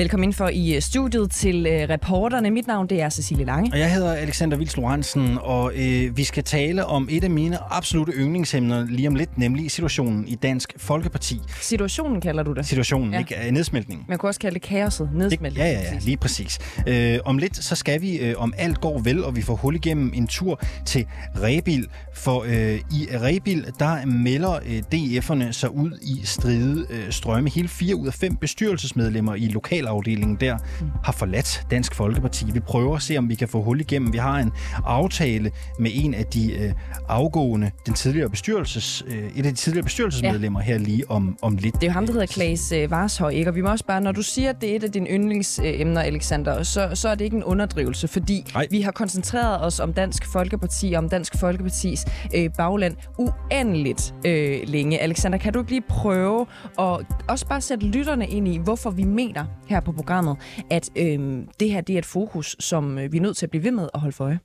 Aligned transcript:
Velkommen 0.00 0.24
ind 0.24 0.32
for 0.32 0.48
i 0.48 0.74
øh, 0.74 0.82
studiet 0.82 1.30
til 1.30 1.66
øh, 1.66 1.88
reporterne. 1.88 2.50
Mit 2.50 2.66
navn 2.66 2.86
det 2.86 3.00
er 3.00 3.08
Cecilie 3.08 3.44
Lange. 3.44 3.72
Og 3.72 3.78
jeg 3.78 3.92
hedder 3.92 4.12
Alexander 4.12 4.56
Vils 4.56 4.76
Lorentzen, 4.76 5.38
og 5.40 5.72
øh, 5.76 6.16
vi 6.16 6.24
skal 6.24 6.44
tale 6.44 6.86
om 6.86 7.08
et 7.10 7.24
af 7.24 7.30
mine 7.30 7.58
absolute 7.72 8.12
yndlingsemner 8.12 8.86
lige 8.88 9.08
om 9.08 9.14
lidt, 9.14 9.38
nemlig 9.38 9.70
situationen 9.70 10.28
i 10.28 10.34
Dansk 10.34 10.72
Folkeparti. 10.76 11.40
Situationen 11.60 12.20
kalder 12.20 12.42
du 12.42 12.52
det. 12.52 12.66
Situationen, 12.66 13.12
ja. 13.12 13.18
ikke? 13.18 13.50
Nedsmeltningen. 13.50 14.06
Man 14.08 14.18
kunne 14.18 14.30
også 14.30 14.40
kalde 14.40 14.54
det 14.54 14.62
kaoset. 14.62 15.10
Nedsmeltningen. 15.14 15.72
Ja, 15.72 15.80
ja, 15.80 15.92
ja, 15.92 15.98
lige 16.00 16.16
præcis. 16.16 16.58
Øh, 16.86 17.18
om 17.24 17.38
lidt, 17.38 17.56
så 17.64 17.76
skal 17.76 18.00
vi, 18.00 18.18
øh, 18.18 18.34
om 18.38 18.54
alt 18.58 18.80
går 18.80 18.98
vel, 18.98 19.24
og 19.24 19.36
vi 19.36 19.42
får 19.42 19.54
hul 19.54 19.74
igennem 19.74 20.12
en 20.14 20.26
tur 20.26 20.60
til 20.86 21.06
Rebil. 21.42 21.86
For 22.14 22.42
øh, 22.42 22.74
i 22.74 23.08
Rebil, 23.14 23.66
der 23.78 24.06
melder 24.06 24.58
øh, 24.66 24.82
DF'erne 24.94 25.52
sig 25.52 25.74
ud 25.74 25.98
i 26.02 26.20
stride 26.24 26.86
øh, 26.90 27.12
strømme. 27.12 27.50
Hele 27.50 27.68
fire 27.68 27.96
ud 27.96 28.06
af 28.06 28.14
fem 28.14 28.36
bestyrelsesmedlemmer 28.36 29.34
i 29.34 29.48
lokalafdelingen 29.90 30.36
der 30.40 30.56
mm. 30.80 30.90
har 31.04 31.12
forladt 31.12 31.66
Dansk 31.70 31.94
Folkeparti. 31.94 32.44
Vi 32.52 32.60
prøver 32.60 32.96
at 32.96 33.02
se, 33.02 33.16
om 33.16 33.28
vi 33.28 33.34
kan 33.34 33.48
få 33.48 33.62
hul 33.62 33.80
igennem. 33.80 34.12
Vi 34.12 34.18
har 34.18 34.38
en 34.38 34.52
aftale 34.84 35.50
med 35.78 35.90
en 35.94 36.14
af 36.14 36.24
de 36.24 36.52
øh, 36.52 36.72
afgående, 37.08 37.70
den 37.86 37.94
tidligere 37.94 38.30
bestyrelses, 38.30 39.04
øh, 39.06 39.30
et 39.36 39.46
af 39.46 39.52
de 39.52 39.56
tidligere 39.56 39.84
bestyrelsesmedlemmer 39.84 40.60
ja. 40.60 40.64
her 40.64 40.78
lige 40.78 41.10
om, 41.10 41.38
om 41.42 41.56
lidt. 41.56 41.74
Det 41.74 41.82
er 41.82 41.86
jo 41.86 41.92
ham, 41.92 42.06
der 42.06 42.12
hedder 42.12 42.26
Klaas 42.26 42.72
øh, 42.72 42.90
Varshøj, 42.90 43.30
ikke? 43.30 43.50
Og 43.50 43.54
vi 43.54 43.60
må 43.60 43.70
også 43.70 43.84
bare, 43.84 44.00
når 44.00 44.12
du 44.12 44.22
siger, 44.22 44.50
at 44.50 44.60
det 44.60 44.72
er 44.72 44.76
et 44.76 44.84
af 44.84 44.92
dine 44.92 45.10
yndlingsemner, 45.10 46.00
Alexander, 46.00 46.62
så, 46.62 46.90
så 46.94 47.08
er 47.08 47.14
det 47.14 47.24
ikke 47.24 47.36
en 47.36 47.44
underdrivelse, 47.44 48.08
fordi 48.08 48.50
Nej. 48.54 48.66
vi 48.70 48.80
har 48.80 48.90
koncentreret 48.92 49.64
os 49.64 49.80
om 49.80 49.92
Dansk 49.92 50.26
Folkeparti, 50.32 50.94
om 50.96 51.08
Dansk 51.08 51.38
Folkepartis 51.40 52.04
øh, 52.34 52.50
bagland 52.56 52.96
uendeligt 53.18 54.14
øh, 54.26 54.60
længe. 54.64 54.98
Alexander, 55.00 55.38
kan 55.38 55.52
du 55.52 55.58
ikke 55.58 55.70
lige 55.70 55.84
prøve 55.88 56.46
at 56.78 57.06
også 57.28 57.46
bare 57.48 57.60
sætte 57.60 57.86
lytterne 57.86 58.26
ind 58.26 58.48
i, 58.48 58.58
hvorfor 58.58 58.90
vi 58.90 59.04
mener 59.04 59.44
her 59.68 59.79
på 59.80 59.92
programmet, 59.92 60.36
at 60.70 60.90
øh, 60.96 61.18
det 61.60 61.70
her 61.70 61.80
det 61.80 61.94
er 61.94 61.98
et 61.98 62.06
fokus, 62.06 62.56
som 62.58 62.98
øh, 62.98 63.12
vi 63.12 63.16
er 63.16 63.20
nødt 63.20 63.36
til 63.36 63.46
at 63.46 63.50
blive 63.50 63.64
ved 63.64 63.70
med 63.70 63.88
at 63.94 64.00
holde 64.00 64.12
for 64.12 64.24
øje? 64.24 64.38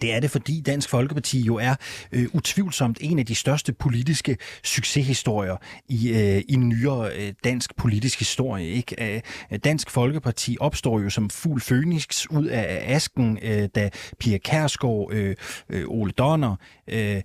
Det 0.00 0.14
er 0.14 0.20
det, 0.20 0.30
fordi 0.30 0.60
Dansk 0.60 0.88
Folkeparti 0.88 1.40
jo 1.40 1.56
er 1.56 1.74
øh, 2.12 2.26
utvivlsomt 2.32 2.98
en 3.00 3.18
af 3.18 3.26
de 3.26 3.34
største 3.34 3.72
politiske 3.72 4.36
succeshistorier 4.64 5.56
i, 5.88 6.08
øh, 6.08 6.42
i 6.48 6.56
nyere 6.56 7.10
øh, 7.16 7.32
dansk 7.44 7.76
politisk 7.76 8.18
historie. 8.18 8.68
Ikke? 8.68 9.22
Øh, 9.52 9.58
dansk 9.64 9.90
Folkeparti 9.90 10.56
opstår 10.60 11.00
jo 11.00 11.10
som 11.10 11.30
fuld 11.30 11.60
fønix 11.60 12.26
ud 12.30 12.46
af 12.46 12.94
asken, 12.94 13.38
øh, 13.42 13.68
da 13.74 13.90
Pia 14.18 14.38
Kærsgaard, 14.38 15.12
øh, 15.12 15.36
øh, 15.70 15.84
Ole 15.88 16.12
Donner, 16.12 16.56
øh, 16.88 17.22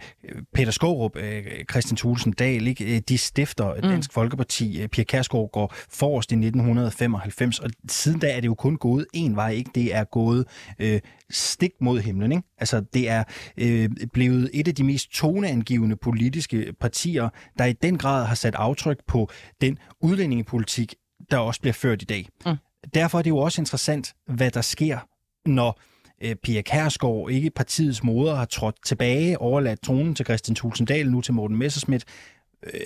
Peter 0.53 0.71
Skårup, 0.71 1.17
øh, 1.17 1.43
Christian 1.71 1.97
Thulesen 1.97 2.31
Dahl, 2.31 2.67
ikke? 2.67 2.95
Øh, 2.95 3.01
de 3.09 3.17
stifter 3.17 3.75
mm. 3.75 3.81
Dansk 3.81 4.13
Folkeparti. 4.13 4.87
Pia 4.87 5.03
Kærsgaard 5.03 5.51
går 5.51 5.73
forrest 5.89 6.31
i 6.31 6.35
1995, 6.35 7.59
og 7.59 7.69
siden 7.89 8.19
da 8.19 8.27
er 8.27 8.39
det 8.39 8.47
jo 8.47 8.53
kun 8.53 8.77
gået 8.77 9.05
en 9.13 9.35
vej. 9.35 9.51
Ikke? 9.51 9.71
Det 9.75 9.95
er 9.95 10.03
gået 10.03 10.45
øh, 10.79 10.99
stik 11.29 11.71
mod 11.81 11.99
himlen. 11.99 12.31
Ikke? 12.31 12.43
Altså, 12.61 12.83
det 12.93 13.09
er 13.09 13.23
øh, 13.57 13.89
blevet 14.13 14.49
et 14.53 14.67
af 14.67 14.75
de 14.75 14.83
mest 14.83 15.11
toneangivende 15.11 15.95
politiske 15.95 16.73
partier, 16.79 17.29
der 17.57 17.65
i 17.65 17.73
den 17.73 17.97
grad 17.97 18.25
har 18.25 18.35
sat 18.35 18.55
aftryk 18.55 18.99
på 19.07 19.29
den 19.61 19.77
udlændingepolitik, 20.01 20.95
der 21.31 21.37
også 21.37 21.61
bliver 21.61 21.73
ført 21.73 22.01
i 22.01 22.05
dag. 22.05 22.27
Mm. 22.45 22.55
Derfor 22.93 23.17
er 23.17 23.21
det 23.21 23.29
jo 23.29 23.37
også 23.37 23.61
interessant, 23.61 24.13
hvad 24.27 24.51
der 24.51 24.61
sker, 24.61 24.99
når 25.45 25.79
øh, 26.21 26.35
Pia 26.35 26.61
Kærsgaard, 26.61 27.29
ikke 27.31 27.49
partiets 27.49 28.03
moder, 28.03 28.35
har 28.35 28.45
trådt 28.45 28.75
tilbage, 28.85 29.37
overladt 29.37 29.81
tronen 29.81 30.15
til 30.15 30.25
Christian 30.25 30.55
Tulsendal, 30.55 31.11
nu 31.11 31.21
til 31.21 31.33
Morten 31.33 31.57
Messersmith, 31.57 32.05
øh, 32.07 32.40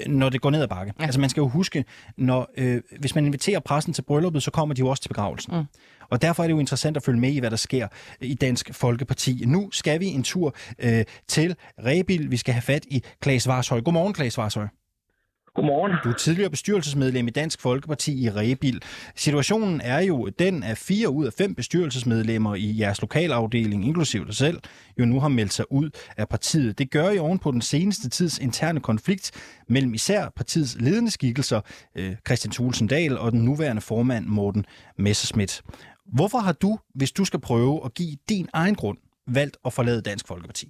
når 0.08 0.30
det 0.30 0.42
går 0.42 0.50
ned 0.50 0.62
ad 0.62 0.68
bakke. 0.68 0.94
Ja. 1.00 1.06
Altså 1.06 1.20
man 1.20 1.30
skal 1.30 1.42
jo 1.42 1.48
huske, 1.48 1.86
når, 2.18 2.50
øh, 2.58 2.82
hvis 3.00 3.16
man 3.16 3.26
inviterer 3.26 3.60
pressen 3.60 3.94
til 3.94 4.02
brylluppet, 4.02 4.44
så 4.44 4.52
kommer 4.52 4.76
de 4.76 4.80
jo 4.80 4.88
også 4.88 5.02
til 5.04 5.10
begravelsen. 5.10 5.58
Mm. 5.58 5.64
Og 6.10 6.22
derfor 6.22 6.44
er 6.44 6.48
det 6.48 6.54
jo 6.54 6.60
interessant 6.60 6.98
at 6.98 7.04
følge 7.04 7.20
med 7.20 7.32
i, 7.32 7.40
hvad 7.40 7.50
der 7.50 7.58
sker 7.58 7.88
i 8.22 8.34
Dansk 8.34 8.74
Folkeparti. 8.74 9.44
Nu 9.46 9.72
skal 9.72 10.00
vi 10.00 10.06
en 10.06 10.24
tur 10.24 10.56
øh, 10.80 11.04
til 11.28 11.56
Rebil. 11.86 12.32
Vi 12.32 12.38
skal 12.38 12.54
have 12.54 12.62
fat 12.62 12.86
i 12.88 13.04
Klaas 13.22 13.48
Varshøj. 13.48 13.82
Godmorgen, 13.82 14.14
Klaas 14.14 14.38
Varshøj. 14.38 14.68
Godmorgen. 15.56 15.94
Du 16.04 16.10
er 16.10 16.14
tidligere 16.14 16.50
bestyrelsesmedlem 16.50 17.28
i 17.28 17.32
Dansk 17.32 17.62
Folkeparti 17.62 18.26
i 18.26 18.30
Rebil. 18.30 18.82
Situationen 19.16 19.82
er 19.82 20.00
jo 20.00 20.28
den, 20.40 20.64
at 20.64 20.78
fire 20.78 21.10
ud 21.10 21.26
af 21.26 21.34
fem 21.34 21.56
bestyrelsesmedlemmer 21.56 22.56
i 22.56 22.80
jeres 22.80 23.02
lokalafdeling, 23.02 23.86
inklusiv 23.86 24.26
dig 24.26 24.36
selv, 24.36 24.58
jo 25.00 25.06
nu 25.06 25.20
har 25.20 25.28
meldt 25.28 25.54
sig 25.54 25.66
ud 25.72 25.90
af 26.18 26.30
partiet. 26.30 26.80
Det 26.80 26.92
gør 26.92 27.10
I 27.10 27.20
oven 27.20 27.40
på 27.40 27.52
den 27.52 27.62
seneste 27.62 28.10
tids 28.10 28.40
interne 28.40 28.80
konflikt 28.80 29.32
mellem 29.70 29.94
især 29.94 30.30
partiets 30.36 30.78
ledende 30.80 31.12
skikkelser, 31.12 31.62
øh, 31.98 32.16
Christian 32.28 32.52
Thulesen 32.52 32.88
Dahl 32.88 33.18
og 33.18 33.32
den 33.32 33.42
nuværende 33.46 33.82
formand 33.82 34.26
Morten 34.26 34.66
Messerschmidt. 34.98 35.62
Hvorfor 36.06 36.38
har 36.38 36.54
du, 36.54 36.78
hvis 36.96 37.12
du 37.12 37.26
skal 37.26 37.40
prøve 37.42 37.82
at 37.86 37.94
give 37.94 38.18
din 38.30 38.50
egen 38.54 38.76
grund, 38.76 38.98
valgt 39.28 39.58
at 39.66 39.74
forlade 39.74 40.02
Dansk 40.02 40.28
Folkeparti? 40.28 40.68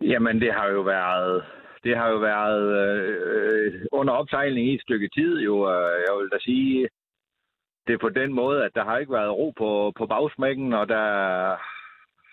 Jamen, 0.00 0.40
det 0.40 0.52
har 0.54 0.68
jo 0.68 0.80
været 0.80 1.42
det 1.84 1.96
har 1.96 2.08
jo 2.08 2.16
været 2.16 2.64
øh, 2.82 3.84
under 3.92 4.12
opsejling 4.14 4.68
i 4.68 4.74
et 4.74 4.82
stykke 4.82 5.08
tid. 5.14 5.40
Jo, 5.40 5.54
øh, 5.70 5.96
jeg 6.06 6.14
vil 6.18 6.28
da 6.32 6.38
sige, 6.38 6.88
det 7.86 7.92
er 7.92 7.98
på 7.98 8.08
den 8.08 8.32
måde, 8.32 8.64
at 8.64 8.74
der 8.74 8.84
har 8.84 8.98
ikke 8.98 9.12
været 9.12 9.36
ro 9.38 9.50
på, 9.50 9.92
på 9.98 10.06
bagsmækken, 10.06 10.72
og 10.72 10.88
der 10.88 11.06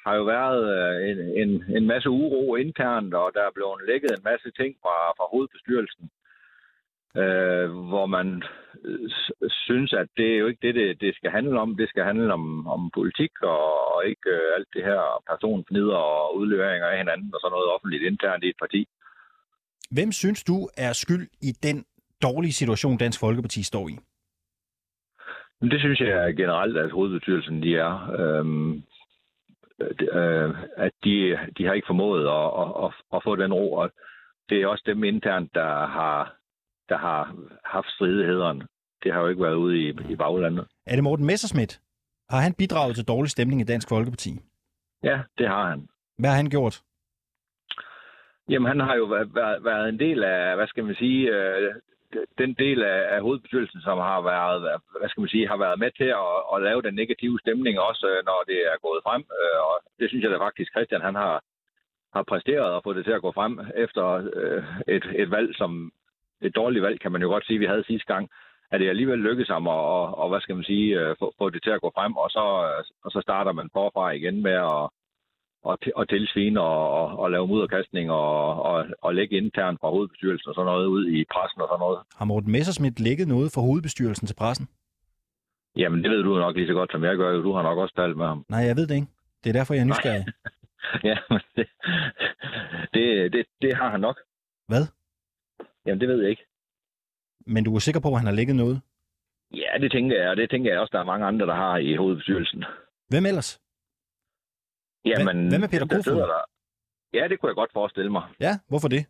har 0.05 0.15
jo 0.15 0.23
været 0.23 0.61
øh, 0.77 1.09
en, 1.09 1.19
en, 1.41 1.75
en 1.77 1.87
masse 1.87 2.09
uro 2.09 2.55
internt, 2.55 3.13
og 3.13 3.31
der 3.33 3.41
er 3.41 3.51
blevet 3.55 3.81
lækket 3.87 4.11
en 4.11 4.23
masse 4.23 4.51
ting 4.51 4.75
fra, 4.81 4.95
fra 5.17 5.25
hovedbestyrelsen 5.31 6.09
øh, 7.17 7.69
hvor 7.91 8.05
man 8.05 8.43
øh, 8.85 9.09
synes, 9.49 9.93
at 9.93 10.07
det 10.17 10.33
er 10.33 10.37
jo 10.37 10.47
ikke 10.47 10.67
det, 10.67 10.75
det, 10.75 11.01
det 11.01 11.15
skal 11.15 11.31
handle 11.31 11.59
om. 11.59 11.77
Det 11.77 11.89
skal 11.89 12.03
handle 12.03 12.33
om, 12.33 12.67
om 12.67 12.91
politik 12.93 13.31
og, 13.41 13.95
og 13.95 14.05
ikke 14.05 14.29
øh, 14.29 14.55
alt 14.57 14.67
det 14.73 14.83
her 14.83 15.01
personfnider 15.29 15.95
og 15.95 16.37
udleveringer 16.37 16.87
af 16.87 16.97
hinanden 16.97 17.29
og 17.33 17.39
sådan 17.39 17.51
noget 17.51 17.73
offentligt 17.75 18.03
internt 18.03 18.43
i 18.43 18.49
et 18.49 18.59
parti. 18.59 18.87
Hvem 19.91 20.11
synes 20.11 20.43
du 20.43 20.69
er 20.77 20.93
skyld 20.93 21.27
i 21.41 21.51
den 21.67 21.85
dårlige 22.21 22.53
situation, 22.53 22.97
Dansk 22.97 23.19
Folkeparti 23.19 23.63
står 23.63 23.89
i? 23.89 23.95
Det 25.61 25.79
synes 25.79 25.99
jeg 25.99 26.35
generelt, 26.35 26.77
at 26.77 26.91
hovedbestyrelsen 26.91 27.63
de 27.63 27.75
er. 27.75 28.11
Øhm, 28.19 28.83
øh, 30.19 30.49
at 30.77 30.91
de, 31.03 31.37
de 31.57 31.65
har 31.65 31.73
ikke 31.73 31.87
formået 31.87 32.23
at, 32.27 32.47
at, 32.61 32.69
at, 32.85 32.91
at 33.15 33.23
få 33.23 33.35
den 33.35 33.53
ro, 33.53 33.73
og 33.73 33.91
det 34.49 34.61
er 34.61 34.67
også 34.67 34.83
dem 34.85 35.03
internt, 35.03 35.53
der 35.53 35.87
har 35.87 36.39
der 36.89 36.97
har 36.97 37.35
haft 37.65 37.87
stridighederne. 37.95 38.67
Det 39.03 39.13
har 39.13 39.19
jo 39.21 39.27
ikke 39.27 39.43
været 39.43 39.55
ude 39.55 39.77
i, 39.83 39.89
i 40.13 40.15
baglandet. 40.15 40.67
Er 40.85 40.95
det 40.95 41.03
Morten 41.03 41.25
Messerschmidt? 41.25 41.81
Har 42.29 42.41
han 42.41 42.53
bidraget 42.53 42.95
til 42.95 43.07
dårlig 43.07 43.29
stemning 43.31 43.61
i 43.61 43.63
Dansk 43.63 43.89
Folkeparti? 43.89 44.31
Ja, 45.03 45.21
det 45.37 45.47
har 45.47 45.69
han. 45.69 45.87
Hvad 46.17 46.29
har 46.29 46.37
han 46.37 46.49
gjort? 46.49 46.81
Jamen, 48.49 48.67
han 48.67 48.79
har 48.79 48.95
jo 48.95 49.05
været, 49.05 49.63
været 49.63 49.89
en 49.89 49.99
del 49.99 50.23
af, 50.23 50.55
hvad 50.55 50.67
skal 50.67 50.85
man 50.85 50.95
sige, 50.95 51.21
øh, 51.35 51.73
den 52.37 52.53
del 52.53 52.83
af, 52.83 53.15
af 53.15 53.21
hovedbestyrelsen, 53.21 53.81
som 53.81 53.97
har 53.97 54.21
været, 54.21 54.61
hvad 54.99 55.09
skal 55.09 55.21
man 55.21 55.29
sige, 55.29 55.47
har 55.47 55.57
været 55.57 55.79
med 55.79 55.91
til 55.91 56.09
at, 56.23 56.35
at 56.53 56.61
lave 56.61 56.81
den 56.81 56.93
negative 56.93 57.39
stemning 57.39 57.79
også, 57.79 58.05
øh, 58.07 58.25
når 58.25 58.43
det 58.47 58.59
er 58.71 58.77
gået 58.81 59.01
frem. 59.03 59.23
Øh, 59.39 59.59
og 59.69 59.75
det 59.99 60.09
synes 60.09 60.23
jeg 60.23 60.31
da 60.31 60.37
faktisk, 60.37 60.71
Christian, 60.71 61.01
han 61.01 61.15
har, 61.15 61.43
har 62.13 62.23
præsteret 62.23 62.69
og 62.75 62.83
få 62.83 62.93
det 62.93 63.05
til 63.05 63.11
at 63.11 63.21
gå 63.21 63.31
frem 63.31 63.59
efter 63.75 64.05
øh, 64.41 64.63
et, 64.87 65.05
et 65.15 65.31
valg, 65.31 65.55
som 65.55 65.91
et 66.41 66.55
dårligt 66.55 66.83
valg, 66.83 66.99
kan 66.99 67.11
man 67.11 67.21
jo 67.21 67.27
godt 67.27 67.45
sige, 67.45 67.59
vi 67.59 67.71
havde 67.71 67.83
sidste 67.83 68.13
gang, 68.13 68.29
at 68.71 68.79
det 68.79 68.89
alligevel 68.89 69.19
lykkedes 69.19 69.49
ham 69.49 69.67
at, 69.67 69.73
og, 69.73 70.17
og, 70.17 70.29
hvad 70.29 70.41
skal 70.41 70.55
man 70.55 70.63
sige, 70.63 70.99
øh, 70.99 71.15
få, 71.19 71.33
få 71.37 71.49
det 71.49 71.63
til 71.63 71.69
at 71.69 71.81
gå 71.81 71.91
frem, 71.95 72.17
og 72.17 72.29
så, 72.29 72.45
øh, 72.67 72.83
og 73.05 73.11
så 73.11 73.19
starter 73.21 73.51
man 73.51 73.69
forfra 73.73 74.11
igen 74.11 74.43
med 74.43 74.51
at 74.51 74.89
og, 75.63 75.77
og 75.95 76.09
tilsvine 76.09 76.61
og, 76.61 76.91
og, 76.91 77.19
og 77.19 77.31
lave 77.31 77.47
mudderkastning 77.47 78.11
og, 78.11 78.63
og, 78.63 78.85
og 79.01 79.15
lægge 79.15 79.37
internt 79.37 79.79
fra 79.81 79.89
hovedbestyrelsen 79.89 80.49
og 80.49 80.55
sådan 80.55 80.65
noget 80.65 80.85
ud 80.85 81.09
i 81.09 81.25
pressen 81.33 81.61
og 81.61 81.67
sådan 81.71 81.79
noget. 81.79 81.99
Har 82.15 82.25
Morten 82.25 82.51
Messersmith 82.51 83.01
lægget 83.01 83.27
noget 83.27 83.51
fra 83.55 83.61
hovedbestyrelsen 83.61 84.27
til 84.27 84.35
pressen? 84.35 84.67
Jamen, 85.75 86.03
det 86.03 86.11
ved 86.11 86.23
du 86.23 86.39
nok 86.39 86.55
lige 86.55 86.67
så 86.67 86.73
godt, 86.73 86.91
som 86.91 87.03
jeg 87.03 87.17
gør. 87.17 87.41
Du 87.41 87.53
har 87.53 87.61
nok 87.61 87.77
også 87.77 87.95
talt 87.95 88.17
med 88.17 88.25
ham. 88.25 88.45
Nej, 88.49 88.59
jeg 88.59 88.75
ved 88.75 88.87
det 88.87 88.95
ikke. 88.95 89.07
Det 89.43 89.49
er 89.49 89.53
derfor, 89.53 89.73
jeg 89.73 89.81
er 89.81 89.85
nysgerrig. 89.85 90.25
ja, 91.09 91.17
men 91.29 91.41
det, 91.55 91.67
det, 92.93 93.33
det, 93.33 93.45
det 93.61 93.75
har 93.75 93.89
han 93.89 93.99
nok. 93.99 94.17
Hvad? 94.67 94.83
Jamen, 95.85 96.01
det 96.01 96.07
ved 96.09 96.21
jeg 96.21 96.29
ikke. 96.29 96.45
Men 97.45 97.63
du 97.63 97.75
er 97.75 97.79
sikker 97.79 98.01
på, 98.01 98.09
at 98.09 98.17
han 98.17 98.25
har 98.27 98.33
lægget 98.33 98.55
noget? 98.55 98.81
Ja, 99.53 99.71
det 99.81 99.91
tænker 99.91 100.21
jeg, 100.21 100.29
og 100.29 100.37
det 100.37 100.49
tænker 100.49 100.71
jeg 100.71 100.79
også, 100.79 100.91
der 100.91 100.99
er 100.99 101.11
mange 101.13 101.25
andre, 101.25 101.45
der 101.45 101.55
har 101.55 101.77
i 101.77 101.95
hovedbestyrelsen. 101.95 102.63
Hvem 103.09 103.25
ellers? 103.25 103.61
Jamen, 105.05 105.49
Hvem 105.49 105.63
er 105.63 105.67
Peter 105.67 105.87
Kofod? 105.87 106.21
Der... 106.21 106.41
Ja, 107.13 107.27
det 107.27 107.39
kunne 107.39 107.49
jeg 107.49 107.55
godt 107.55 107.73
forestille 107.73 108.11
mig. 108.11 108.23
Ja, 108.39 108.59
hvorfor 108.67 108.87
det? 108.87 109.05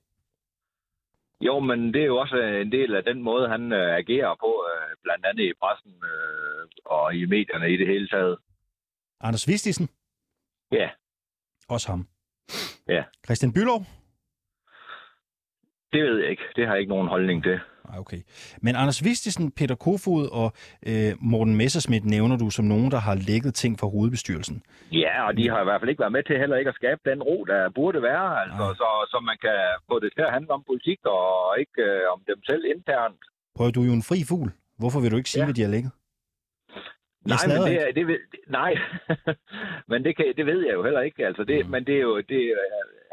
Jo, 1.42 1.60
men 1.60 1.94
det 1.94 2.02
er 2.02 2.06
jo 2.06 2.18
også 2.18 2.36
en 2.36 2.72
del 2.72 2.96
af 2.96 3.04
den 3.04 3.22
måde, 3.24 3.50
han 3.50 3.72
øh, 3.74 3.96
agerer 3.96 4.36
på, 4.40 4.66
øh, 4.72 4.96
blandt 5.04 5.26
andet 5.26 5.44
i 5.44 5.54
pressen 5.62 5.92
øh, 6.12 6.68
og 6.86 7.16
i 7.16 7.26
medierne 7.26 7.74
i 7.74 7.78
det 7.78 7.88
hele 7.88 8.08
taget. 8.08 8.38
Anders 9.22 9.48
Vistisen? 9.48 9.90
Ja. 10.72 10.90
Også 11.70 11.88
ham. 11.92 12.08
Ja. 12.88 13.04
Christian 13.26 13.54
Bylov? 13.54 13.82
Det 15.94 16.04
ved 16.04 16.18
jeg 16.20 16.30
ikke. 16.30 16.44
Det 16.56 16.66
har 16.66 16.74
jeg 16.74 16.80
ikke 16.80 16.94
nogen 16.96 17.08
holdning 17.08 17.44
til. 17.44 17.60
Okay. 17.98 18.22
Men 18.62 18.76
Anders 18.76 19.04
Vistisen, 19.04 19.52
Peter 19.52 19.76
Kofod 19.76 20.26
og 20.42 20.54
øh, 20.88 21.12
Morten 21.32 21.56
Messerschmidt 21.56 22.06
nævner 22.06 22.38
du 22.38 22.50
som 22.50 22.66
nogen, 22.66 22.92
der 22.92 23.00
har 23.08 23.16
lækket 23.16 23.54
ting 23.54 23.80
fra 23.80 23.88
hovedbestyrelsen. 23.88 24.64
Ja, 24.92 25.28
og 25.28 25.38
de 25.38 25.50
har 25.50 25.62
i 25.62 25.64
hvert 25.64 25.82
fald 25.82 25.90
ikke 25.90 26.00
været 26.00 26.12
med 26.12 26.24
til 26.24 26.38
heller 26.38 26.58
ikke 26.58 26.70
at 26.70 26.76
skabe 26.76 27.02
den 27.06 27.24
ro, 27.24 27.46
der 27.48 27.70
burde 27.76 28.02
være, 28.02 28.42
altså, 28.44 28.66
så, 28.82 28.90
så 29.12 29.18
man 29.30 29.38
kan 29.46 29.58
få 29.92 30.00
det 30.00 30.12
til 30.16 30.22
at 30.22 30.34
handle 30.34 30.52
om 30.52 30.64
politik 30.68 31.00
og 31.06 31.56
ikke 31.60 31.82
øh, 31.82 32.02
om 32.14 32.20
dem 32.28 32.40
selv 32.50 32.64
internt. 32.76 33.22
Prøv, 33.56 33.72
du 33.72 33.82
jo 33.82 33.94
en 33.94 34.04
fri 34.10 34.20
fugl. 34.30 34.50
Hvorfor 34.82 35.00
vil 35.00 35.12
du 35.12 35.18
ikke 35.18 35.30
sige, 35.30 35.42
ja. 35.42 35.46
hvad 35.46 35.56
de 35.56 35.62
har 35.62 35.70
nej, 37.36 37.46
men 37.52 37.58
det, 37.70 37.76
er, 37.84 37.92
det 37.98 38.08
ved, 38.08 38.20
nej, 38.60 38.72
men 39.92 40.04
det, 40.06 40.12
kan, 40.18 40.26
det 40.38 40.46
ved 40.46 40.60
jeg 40.68 40.74
jo 40.74 40.84
heller 40.84 41.02
ikke. 41.02 41.26
Altså 41.30 41.44
det, 41.44 41.66
mm. 41.66 41.72
Men 41.72 41.86
det 41.88 41.96
er 41.96 42.02
jo, 42.10 42.18
det 42.32 42.42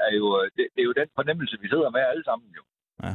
er 0.07 0.13
jo, 0.21 0.27
det, 0.57 0.65
det 0.75 0.81
er 0.83 0.89
jo 0.91 0.95
den 1.01 1.09
fornemmelse, 1.15 1.59
vi 1.61 1.69
sidder 1.69 1.91
med 1.91 2.01
alle 2.01 2.25
sammen 2.25 2.49
jo. 2.59 2.63
Ja. 3.05 3.15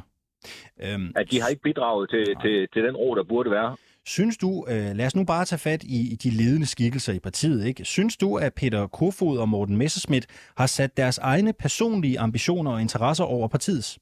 Øhm, 0.85 1.11
at 1.15 1.31
de 1.31 1.41
har 1.41 1.49
ikke 1.49 1.61
bidraget 1.61 2.09
til, 2.09 2.25
til, 2.43 2.67
til 2.73 2.83
den 2.83 2.95
ro, 2.95 3.15
der 3.15 3.23
burde 3.23 3.51
være. 3.51 3.77
Synes 4.05 4.37
du, 4.37 4.65
øh, 4.69 4.95
lad 4.95 5.05
os 5.05 5.15
nu 5.15 5.25
bare 5.25 5.45
tage 5.45 5.59
fat 5.59 5.83
i, 5.83 6.13
i 6.13 6.15
de 6.15 6.29
ledende 6.29 6.65
skikkelser 6.65 7.13
i 7.13 7.19
partiet, 7.19 7.65
ikke? 7.65 7.85
Synes 7.85 8.17
du, 8.17 8.37
at 8.37 8.53
Peter 8.53 8.87
Kofod 8.87 9.37
og 9.37 9.49
Morten 9.49 9.77
Messerschmidt 9.77 10.51
har 10.57 10.65
sat 10.65 10.97
deres 10.97 11.17
egne 11.17 11.53
personlige 11.53 12.19
ambitioner 12.19 12.71
og 12.71 12.81
interesser 12.81 13.23
over 13.23 13.47
partiets? 13.47 13.99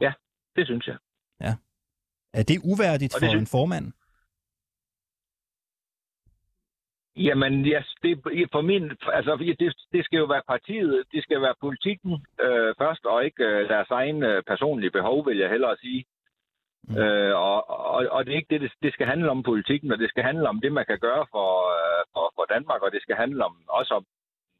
Ja, 0.00 0.12
det 0.56 0.66
synes 0.66 0.86
jeg. 0.86 0.96
Ja. 1.40 1.54
Er 2.34 2.42
det 2.42 2.58
uværdigt 2.64 3.12
det 3.12 3.20
for 3.20 3.28
synes... 3.28 3.42
en 3.42 3.46
formand? 3.46 3.92
Jamen, 7.16 7.66
ja, 7.66 7.82
det, 8.02 8.12
for 8.52 8.60
min, 8.60 8.84
altså, 9.12 9.36
det, 9.60 9.74
det 9.92 10.04
skal 10.04 10.18
jo 10.18 10.24
være 10.24 10.42
partiet, 10.48 11.04
det 11.12 11.22
skal 11.22 11.40
være 11.42 11.54
politikken 11.60 12.12
øh, 12.40 12.74
først, 12.78 13.04
og 13.04 13.24
ikke 13.24 13.44
øh, 13.44 13.68
deres 13.68 13.90
egen 13.90 14.22
øh, 14.22 14.42
personlige 14.42 14.90
behov, 14.90 15.26
vil 15.26 15.38
jeg 15.38 15.50
hellere 15.50 15.76
sige. 15.76 16.04
Mm. 16.88 16.96
Øh, 16.96 17.34
og, 17.36 17.70
og, 17.70 18.06
og 18.10 18.24
det 18.24 18.32
er 18.32 18.36
ikke 18.36 18.54
det, 18.54 18.60
det, 18.60 18.72
det 18.82 18.92
skal 18.92 19.06
handle 19.06 19.30
om 19.30 19.42
politikken, 19.42 19.92
og 19.92 19.98
det 19.98 20.08
skal 20.08 20.24
handle 20.24 20.48
om 20.48 20.60
det, 20.60 20.72
man 20.72 20.86
kan 20.88 20.98
gøre 20.98 21.26
for, 21.34 21.48
øh, 21.76 22.02
for, 22.12 22.32
for 22.36 22.44
Danmark, 22.54 22.82
og 22.82 22.92
det 22.92 23.02
skal 23.02 23.16
handle 23.16 23.44
om 23.44 23.54
også 23.68 23.94
om, 23.94 24.04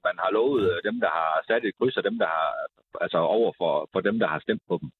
man 0.04 0.16
har 0.18 0.30
lovet 0.30 0.62
øh, 0.70 0.76
dem, 0.84 1.00
der 1.00 1.10
har 1.18 1.44
sat 1.48 1.64
et 1.64 1.74
kryds, 1.78 1.96
og 1.96 2.04
dem, 2.04 2.18
der 2.18 2.26
har, 2.26 2.48
altså 3.00 3.18
over 3.18 3.52
for, 3.58 3.88
for 3.92 4.00
dem, 4.00 4.18
der 4.18 4.26
har 4.26 4.40
stemt 4.40 4.62
på 4.68 4.78
dem. 4.82 4.90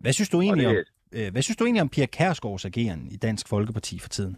Hvad 0.00 0.12
synes 0.12 0.28
du 0.28 0.40
egentlig, 0.40 0.68
det, 0.68 0.78
om, 0.78 1.18
øh, 1.18 1.32
hvad 1.32 1.42
synes 1.42 1.56
du 1.56 1.64
egentlig 1.64 1.82
om 1.82 1.88
Pia 1.88 2.06
Kærsgaards 2.06 2.64
ageren 2.64 3.08
i 3.10 3.16
Dansk 3.16 3.48
Folkeparti 3.48 3.98
for 3.98 4.08
tiden? 4.08 4.36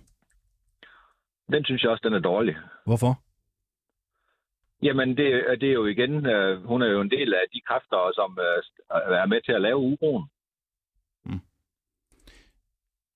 Den 1.53 1.65
synes 1.65 1.83
jeg 1.83 1.91
også, 1.91 2.03
den 2.05 2.15
er 2.15 2.19
dårlig. 2.19 2.57
Hvorfor? 2.85 3.13
Jamen, 4.83 5.09
det, 5.17 5.61
det 5.61 5.69
er 5.69 5.73
jo 5.73 5.87
igen, 5.87 6.27
øh, 6.27 6.65
hun 6.65 6.83
er 6.83 6.87
jo 6.87 7.01
en 7.01 7.11
del 7.11 7.35
af 7.35 7.45
de 7.53 7.61
kræfter, 7.69 8.13
som 8.15 8.39
øh, 8.41 9.19
er 9.23 9.27
med 9.27 9.41
til 9.43 9.53
at 9.53 9.61
lave 9.61 9.77
uroen. 9.77 10.25
Mm. 11.25 11.41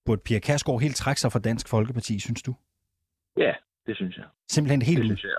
Burde 0.04 0.22
Pia 0.24 0.38
Kærsgaard 0.38 0.80
helt 0.80 0.96
trække 0.96 1.20
sig 1.20 1.32
fra 1.32 1.38
Dansk 1.38 1.68
Folkeparti, 1.68 2.18
synes 2.20 2.42
du? 2.42 2.54
Ja, 3.36 3.54
det 3.86 3.96
synes 3.96 4.16
jeg. 4.16 4.24
Simpelthen 4.48 4.82
helt 4.82 4.98
det 4.98 5.06
synes 5.06 5.24
jeg. 5.24 5.30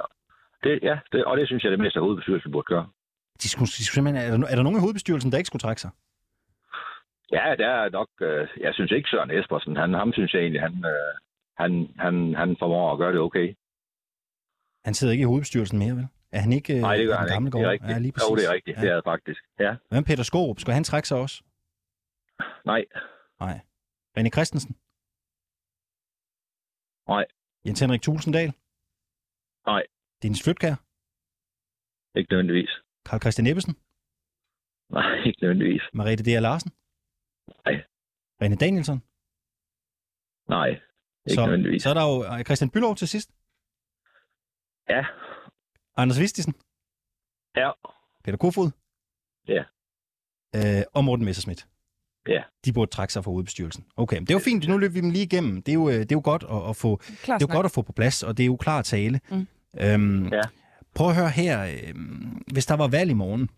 Det, 0.63 0.79
ja, 0.83 0.99
det, 1.11 1.25
og 1.25 1.37
det 1.37 1.47
synes 1.47 1.63
jeg, 1.63 1.71
det 1.71 1.79
meste 1.79 1.99
af 1.99 2.03
hovedbestyrelsen 2.03 2.51
burde 2.51 2.65
gøre. 2.65 2.87
De 3.43 3.49
skulle, 3.49 3.67
de 3.67 3.85
skulle 3.85 3.95
simpelthen, 3.95 4.33
er, 4.33 4.37
der, 4.37 4.47
er 4.47 4.55
der 4.55 4.63
nogen 4.63 4.77
i 4.77 4.81
hovedbestyrelsen, 4.85 5.31
der 5.31 5.37
ikke 5.37 5.47
skulle 5.47 5.65
trække 5.65 5.81
sig? 5.81 5.91
Ja, 7.31 7.55
der 7.57 7.67
er 7.67 7.89
nok... 7.89 8.09
Øh, 8.21 8.47
jeg 8.59 8.73
synes 8.73 8.91
ikke, 8.91 9.09
Søren 9.09 9.31
Espersen, 9.31 9.75
han, 9.75 9.93
ham 9.93 10.13
synes 10.13 10.33
jeg 10.33 10.41
egentlig, 10.41 10.61
han, 10.61 10.75
øh, 10.93 11.13
han, 11.57 11.71
han, 11.99 12.35
han 12.35 12.55
formår 12.59 12.91
at 12.93 12.97
gøre 12.97 13.11
det 13.11 13.19
okay. 13.19 13.55
Han 14.85 14.93
sidder 14.93 15.11
ikke 15.13 15.21
i 15.21 15.31
hovedbestyrelsen 15.31 15.79
mere, 15.79 15.95
vel? 15.95 16.07
Er 16.31 16.39
han 16.45 16.51
ikke 16.53 16.81
Nej, 16.81 16.97
det 16.97 17.07
gør 17.07 17.15
han 17.15 17.45
ikke. 17.45 17.57
Det 17.57 17.65
er 17.65 17.71
rigtigt. 17.71 17.91
Ja, 17.91 17.97
lige 17.97 18.11
præcis. 18.11 18.29
Jo, 18.29 18.35
det 18.35 18.45
er 18.49 18.53
rigtigt. 18.57 18.77
Ja. 18.77 18.81
Det 18.81 18.89
er 18.89 18.95
det 18.95 19.03
faktisk. 19.03 19.41
Ja. 19.59 19.71
Hvem 19.91 20.03
Peter 20.03 20.23
Skorup? 20.23 20.59
Skal 20.59 20.73
han 20.73 20.83
trække 20.83 21.07
sig 21.07 21.17
også? 21.25 21.43
Nej. 22.71 22.81
Nej. 23.43 23.55
René 24.17 24.29
Christensen? 24.35 24.73
Nej. 27.13 27.25
Jens 27.65 27.79
Henrik 27.79 28.01
Tulsendal? 28.01 28.49
Nej. 29.71 29.83
Dennis 30.21 30.43
Flytkær? 30.45 30.75
Ikke 32.19 32.29
nødvendigvis. 32.31 32.71
Karl 33.07 33.21
Christian 33.23 33.47
Ebbesen? 33.51 33.73
Nej, 34.97 35.09
ikke 35.27 35.39
nødvendigvis. 35.43 35.83
Mariette 35.93 36.23
D. 36.27 36.29
Larsen? 36.47 36.71
Nej. 37.65 37.75
René 38.41 38.55
Danielsen? 38.63 38.97
Nej. 40.55 40.69
Ikke 41.27 41.79
så, 41.79 41.83
så 41.83 41.89
er 41.89 41.93
der 41.93 42.03
jo 42.03 42.37
øh, 42.37 42.43
Christian 42.43 42.69
Bylov 42.69 42.95
til 42.95 43.07
sidst. 43.07 43.29
Ja. 44.89 45.05
Anders 45.97 46.19
Vistisen. 46.19 46.53
Ja. 47.55 47.71
Peter 48.23 48.37
Kofod. 48.37 48.71
Ja. 49.47 49.63
Øh, 50.55 50.83
og 50.93 51.03
Morten 51.05 51.25
Messerschmidt. 51.25 51.67
Ja. 52.27 52.43
De 52.65 52.73
burde 52.73 52.91
trække 52.91 53.13
sig 53.13 53.23
fra 53.23 53.31
hovedbestyrelsen. 53.31 53.85
Okay, 53.97 54.19
det 54.19 54.29
er 54.29 54.33
jo 54.33 54.39
fint. 54.39 54.67
Nu 54.67 54.77
løber 54.77 54.93
vi 54.93 55.01
dem 55.01 55.09
lige 55.09 55.23
igennem. 55.23 55.61
Det 55.61 55.71
er 55.71 55.73
jo, 55.73 55.89
øh, 55.89 55.95
det 55.95 56.11
er 56.11 56.15
jo 56.15 56.21
godt 56.23 56.43
at, 56.51 56.69
at 56.69 56.75
få, 56.75 57.01
det 57.07 57.29
er 57.29 57.37
jo 57.41 57.47
godt 57.51 57.65
at 57.65 57.71
få 57.71 57.81
på 57.81 57.91
plads, 57.91 58.23
og 58.23 58.37
det 58.37 58.43
er 58.43 58.47
jo 58.47 58.55
klar 58.55 58.81
tale. 58.81 59.19
Mm. 59.31 59.47
Øhm, 59.79 60.27
ja. 60.27 60.41
Prøv 60.95 61.09
at 61.09 61.15
høre 61.15 61.29
her. 61.29 61.63
Øh, 61.65 61.95
hvis 62.53 62.65
der 62.65 62.75
var 62.75 62.87
valg 62.87 63.11
i 63.11 63.13
morgen, 63.13 63.49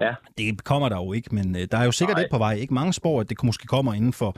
Ja. 0.00 0.14
Det 0.38 0.64
kommer 0.64 0.88
der 0.88 0.96
jo 0.96 1.12
ikke, 1.12 1.34
men 1.34 1.56
øh, 1.56 1.68
der 1.70 1.78
er 1.78 1.84
jo 1.84 1.92
sikkert 1.92 2.16
Nej. 2.16 2.24
et 2.24 2.30
på 2.30 2.38
vej. 2.38 2.54
Ikke 2.54 2.74
mange 2.74 2.92
spår, 2.92 3.20
at 3.20 3.28
det 3.30 3.44
måske 3.44 3.66
kommer 3.66 3.94
inden 3.94 4.12
for 4.12 4.36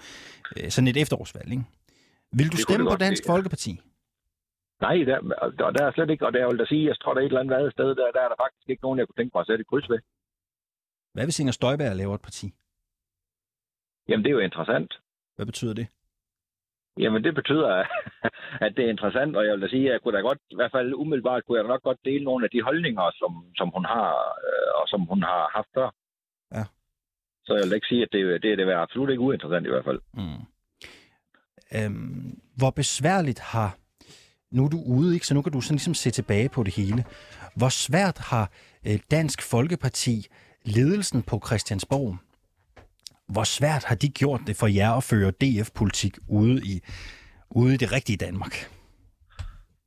øh, 0.57 0.71
sådan 0.71 0.89
et 0.89 0.97
efterårsvalg. 0.97 1.51
Ikke? 1.51 1.65
Vil 2.39 2.47
du 2.53 2.57
det 2.57 2.65
stemme 2.67 2.91
på 2.91 2.97
Dansk 2.97 3.25
se. 3.25 3.31
Folkeparti? 3.33 3.73
Nej, 4.87 4.97
der, 5.11 5.19
der, 5.59 5.71
der 5.77 5.83
er 5.87 5.93
slet 5.93 6.11
ikke, 6.11 6.27
og 6.27 6.33
der 6.33 6.49
vil 6.51 6.59
da 6.59 6.65
sige, 6.65 6.87
jeg 6.87 6.97
tror, 7.01 7.15
der 7.15 7.21
er 7.21 7.25
et 7.25 7.29
eller 7.29 7.41
andet 7.41 7.57
andet 7.57 7.73
sted, 7.73 7.89
der, 7.99 8.07
der 8.17 8.23
er 8.25 8.29
der 8.29 8.43
faktisk 8.45 8.69
ikke 8.69 8.83
nogen, 8.83 8.99
jeg 8.99 9.07
kunne 9.07 9.19
tænke 9.19 9.33
mig 9.35 9.41
at 9.41 9.47
sætte 9.47 9.63
et 9.63 9.71
kryds 9.71 9.91
ved. 9.91 10.01
Hvad 11.15 11.25
hvis 11.25 11.41
Inger 11.41 11.53
Støjberg 11.53 11.97
laver 11.97 12.15
et 12.15 12.23
parti? 12.29 12.47
Jamen, 14.09 14.25
det 14.25 14.31
er 14.31 14.39
jo 14.39 14.49
interessant. 14.49 15.01
Hvad 15.37 15.47
betyder 15.47 15.75
det? 15.75 15.87
Jamen, 16.99 17.25
det 17.25 17.35
betyder, 17.35 17.69
at 18.65 18.73
det 18.77 18.85
er 18.85 18.91
interessant, 18.91 19.37
og 19.37 19.45
jeg 19.45 19.53
vil 19.55 19.63
da 19.63 19.69
sige, 19.69 19.87
at 19.87 19.93
jeg 19.93 20.01
kunne 20.01 20.17
da 20.17 20.21
godt, 20.21 20.39
i 20.51 20.55
hvert 20.55 20.73
fald 20.73 20.95
umiddelbart, 20.95 21.45
kunne 21.45 21.59
jeg 21.59 21.69
nok 21.69 21.83
godt 21.83 22.05
dele 22.05 22.25
nogle 22.25 22.45
af 22.45 22.51
de 22.51 22.63
holdninger, 22.63 23.11
som, 23.21 23.33
som 23.57 23.69
hun 23.75 23.85
har, 23.85 24.09
øh, 24.49 24.71
og 24.81 24.89
som 24.89 25.01
hun 25.01 25.23
har 25.23 25.51
haft 25.57 25.69
før. 25.75 25.89
Ja. 26.57 26.65
Så 27.47 27.53
jeg 27.55 27.65
vil 27.65 27.75
ikke 27.75 27.91
sige, 27.93 28.03
at 28.03 28.13
det, 28.13 28.43
det, 28.43 28.59
det 28.59 28.69
er 28.69 28.79
absolut 28.79 29.11
ikke 29.11 29.27
uinteressant 29.29 29.67
i 29.67 29.71
hvert 29.71 29.85
fald. 29.85 30.01
Mm. 30.15 30.43
Øhm, 31.77 32.39
hvor 32.57 32.71
besværligt 32.71 33.41
har, 33.41 33.77
nu 34.51 34.65
er 34.65 34.69
du 34.69 34.81
ude, 34.87 35.15
ikke? 35.15 35.27
så 35.27 35.35
nu 35.35 35.43
kan 35.43 35.53
du 35.53 35.61
sådan 35.61 35.75
ligesom 35.75 35.95
se 35.95 36.11
tilbage 36.11 36.49
på 36.49 36.63
det 36.63 36.75
hele. 36.77 37.05
Hvor 37.57 37.69
svært 37.69 38.19
har 38.19 38.51
øh, 38.87 38.99
Dansk 39.11 39.51
Folkeparti, 39.51 40.27
ledelsen 40.65 41.23
på 41.23 41.41
Christiansborg, 41.47 42.17
hvor 43.35 43.45
svært 43.45 43.85
har 43.85 43.97
de 44.03 44.09
gjort 44.09 44.41
det 44.47 44.57
for 44.57 44.67
jer 44.67 44.93
at 44.93 45.05
føre 45.13 45.31
DF-politik 45.41 46.15
ude 46.29 46.57
i, 46.73 46.75
ude 47.51 47.75
i 47.75 47.77
det 47.77 47.93
rigtige 47.93 48.17
Danmark? 48.27 48.55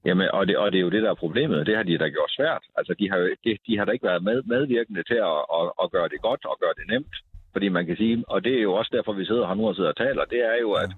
Jamen, 0.05 0.27
og 0.37 0.47
det, 0.47 0.57
og 0.57 0.71
det 0.71 0.77
er 0.77 0.85
jo 0.87 0.89
det, 0.95 1.03
der 1.03 1.11
er 1.11 1.23
problemet. 1.25 1.67
Det 1.67 1.75
har 1.75 1.83
de 1.83 1.97
da 1.97 2.07
gjort 2.07 2.31
svært. 2.37 2.63
Altså, 2.77 2.93
de 2.99 3.09
har, 3.11 3.19
de, 3.43 3.57
de 3.67 3.77
har 3.77 3.85
da 3.85 3.91
ikke 3.91 4.09
været 4.11 4.23
med, 4.23 4.37
medvirkende 4.53 5.03
til 5.03 5.19
at, 5.31 5.39
at, 5.57 5.65
at 5.83 5.91
gøre 5.91 6.09
det 6.13 6.21
godt 6.21 6.45
og 6.45 6.57
gøre 6.63 6.75
det 6.79 6.87
nemt. 6.93 7.15
Fordi 7.53 7.67
man 7.69 7.85
kan 7.85 7.97
sige, 7.97 8.23
og 8.27 8.43
det 8.43 8.53
er 8.57 8.61
jo 8.61 8.73
også 8.73 8.91
derfor, 8.95 9.13
vi 9.13 9.25
sidder 9.25 9.47
her 9.47 9.53
nu 9.53 9.67
og 9.67 9.75
sidder 9.75 9.89
og 9.89 9.97
taler, 9.97 10.25
det 10.25 10.41
er 10.51 10.57
jo, 10.61 10.71
at 10.71 10.91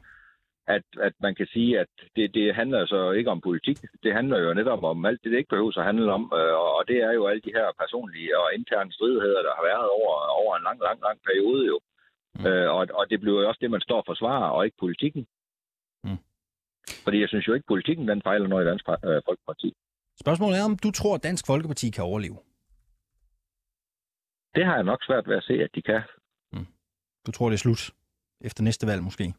at, 0.76 0.86
at 1.08 1.14
man 1.26 1.36
kan 1.36 1.48
sige, 1.54 1.80
at 1.80 1.92
det, 2.16 2.34
det 2.34 2.56
handler 2.56 2.86
så 2.86 3.12
ikke 3.12 3.32
om 3.32 3.42
politik. 3.42 3.78
Det 4.04 4.14
handler 4.14 4.38
jo 4.40 4.54
netop 4.54 4.84
om 4.84 5.06
alt 5.06 5.20
det, 5.24 5.32
det 5.32 5.38
ikke 5.38 5.54
behøver 5.54 5.78
at 5.78 5.86
handle 5.86 6.12
om. 6.18 6.24
Øh, 6.40 6.56
og 6.78 6.82
det 6.88 6.98
er 7.08 7.12
jo 7.12 7.28
alle 7.28 7.42
de 7.48 7.56
her 7.58 7.68
personlige 7.82 8.40
og 8.40 8.48
interne 8.58 8.94
stridigheder, 8.94 9.42
der 9.48 9.54
har 9.58 9.64
været 9.72 9.88
over, 9.98 10.14
over 10.42 10.52
en 10.56 10.64
lang, 10.64 10.80
lang, 10.88 11.00
lang 11.08 11.20
periode 11.28 11.66
jo. 11.72 11.78
Mm. 12.36 12.46
Øh, 12.48 12.70
og, 12.78 12.88
og 13.00 13.10
det 13.10 13.20
bliver 13.20 13.42
jo 13.42 13.48
også 13.48 13.60
det, 13.62 13.72
man 13.72 13.82
står 13.82 13.98
og 13.98 14.08
forsvarer, 14.08 14.50
og 14.56 14.66
ikke 14.66 14.78
politikken. 14.86 15.28
Mm. 16.04 16.22
Fordi 17.04 17.18
jeg 17.22 17.30
synes 17.30 17.48
jo 17.48 17.54
ikke, 17.54 17.68
politikken 17.68 18.08
den 18.08 18.22
fejler 18.22 18.48
noget 18.48 18.66
i 18.66 18.70
Dansk 18.70 18.86
øh, 18.90 19.22
Folkeparti. 19.28 19.74
Spørgsmålet 20.24 20.60
er, 20.60 20.66
om 20.66 20.78
du 20.86 20.92
tror, 20.92 21.16
at 21.16 21.24
Dansk 21.24 21.44
Folkeparti 21.48 21.90
kan 21.90 22.04
overleve? 22.04 22.38
Det 24.56 24.66
har 24.66 24.76
jeg 24.76 24.84
nok 24.84 25.04
svært 25.04 25.28
ved 25.28 25.36
at 25.36 25.44
se, 25.44 25.54
at 25.54 25.70
de 25.76 25.82
kan. 25.82 26.02
Mm. 26.54 26.68
Du 27.26 27.32
tror, 27.32 27.50
det 27.50 27.54
er 27.54 27.66
slut 27.66 27.92
efter 28.42 28.64
næste 28.64 28.88
valg 28.88 29.04
måske? 29.04 29.34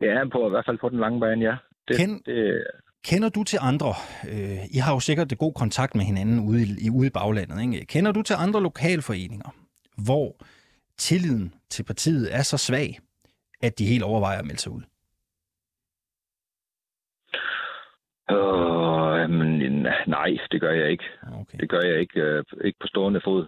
Ja, 0.00 0.28
på, 0.32 0.46
i 0.46 0.50
hvert 0.50 0.64
fald 0.66 0.78
på 0.78 0.88
den 0.88 1.00
lange 1.00 1.20
bane, 1.20 1.44
ja. 1.44 1.56
Det, 1.88 1.96
Kend, 1.96 2.20
det, 2.24 2.64
kender 3.04 3.28
du 3.28 3.44
til 3.44 3.58
andre, 3.62 3.92
øh, 4.32 4.76
I 4.76 4.78
har 4.78 4.92
jo 4.94 5.00
sikkert 5.00 5.38
god 5.38 5.54
kontakt 5.54 5.94
med 5.94 6.04
hinanden 6.04 6.48
ude 6.48 6.62
i, 6.62 6.90
ude 6.90 7.06
i 7.06 7.10
baglandet, 7.10 7.62
ikke? 7.62 7.86
kender 7.86 8.12
du 8.12 8.22
til 8.22 8.36
andre 8.38 8.62
lokalforeninger, 8.62 9.50
hvor 10.04 10.36
tilliden 10.98 11.54
til 11.70 11.84
partiet 11.84 12.34
er 12.34 12.42
så 12.42 12.56
svag, 12.56 12.98
at 13.62 13.78
de 13.78 13.86
helt 13.86 14.02
overvejer 14.02 14.38
at 14.38 14.44
melde 14.44 14.60
sig 14.60 14.72
ud? 14.72 14.82
Øh, 18.30 19.30
men, 19.30 19.86
nej, 20.06 20.30
det 20.50 20.60
gør 20.60 20.72
jeg 20.72 20.90
ikke. 20.90 21.04
Okay. 21.40 21.58
Det 21.58 21.68
gør 21.68 21.80
jeg 21.80 22.00
ikke, 22.00 22.20
øh, 22.20 22.44
ikke 22.64 22.78
på 22.80 22.86
stående 22.86 23.20
fod. 23.24 23.46